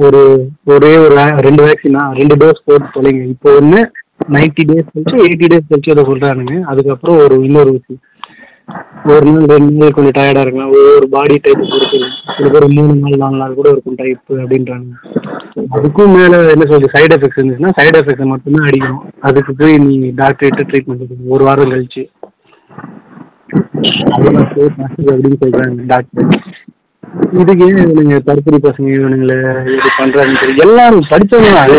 ஒரு 0.05 0.21
ஒரே 0.73 0.93
ஒரு 1.05 1.15
ரெண்டு 1.47 1.63
வேக்சினா 1.67 2.03
ரெண்டு 2.21 2.35
டோஸ் 2.43 2.65
போட்டு 2.65 2.89
தொலைங்க. 2.97 3.23
இப்போ 3.35 3.51
ஒண்ணு 3.61 3.81
நைன்டி 4.35 4.63
டேஸ் 4.71 4.93
கழிச்சு 4.95 5.25
எயிட்டி 5.27 5.49
டேஸ் 5.53 5.71
கழிச்சு 5.71 5.95
அதை 5.95 6.05
சொல்றானுங்க. 6.11 6.55
அதுக்கப்புறம் 6.73 7.19
ஒரு 7.25 7.37
இன்னொரு 7.49 7.73
ஊசி 7.77 7.97
ஒரு 9.13 9.27
நாள் 9.33 9.45
ரெண்டு 9.53 9.79
நாள் 9.81 9.95
கொஞ்சம் 9.97 10.17
டயர்டா 10.17 10.43
இருக்கலாம். 10.45 10.73
ஒவ்வொரு 10.79 11.07
பாடி 11.15 11.37
டைப் 11.45 11.63
பொறுத்து 11.71 11.99
சில 12.37 12.49
பேர் 12.55 12.67
மூணு 12.77 12.95
நாள் 13.03 13.21
நாலு 13.23 13.37
நாள் 13.43 13.57
கூட 13.59 13.69
இருக்கும் 13.75 13.99
டைப் 14.01 14.35
அப்படின்றாங்க. 14.43 14.91
அதுக்கும் 15.77 16.13
மேல 16.17 16.43
என்ன 16.55 16.67
சொல்றது? 16.71 16.93
சைடு 16.97 17.17
எஃபெக்ட்ஸ் 17.17 17.41
இருந்துச்சுன்னா 17.41 17.73
சைடு 17.79 17.99
எஃபெக்ட்ஸ் 18.01 18.33
மட்டும்தான் 18.33 18.69
அடிக்கணும். 18.71 19.03
அதுக்கு 19.29 19.55
போய் 19.61 19.79
நீ 19.87 19.97
டாக்டர்கிட்ட 20.23 20.65
ட்ரீட்மெண்ட் 20.71 21.05
எடுக்கணும் 21.05 21.35
ஒரு 21.37 21.45
வாரம் 21.51 21.73
கழிச்சு. 21.75 22.05
அதெல்லாம் 24.17 24.51
போய் 24.55 24.73
அப்படின்னு 25.13 25.39
சொல்றாங்க 25.45 25.87
டாக்டர் 25.95 26.29
இதுக்கு 27.39 27.65
ஏன் 27.67 27.79
இவனுங்க 27.83 28.17
தற்கொலை 28.27 28.59
பசங்க 28.65 28.89
இவனுங்களை 28.97 29.37
இது 29.75 29.91
பண்றாங்கன்னு 29.99 30.41
தெரியும் 30.41 30.63
எல்லாரும் 30.65 31.07
படிச்சவங்க 31.11 31.59
அது 31.63 31.77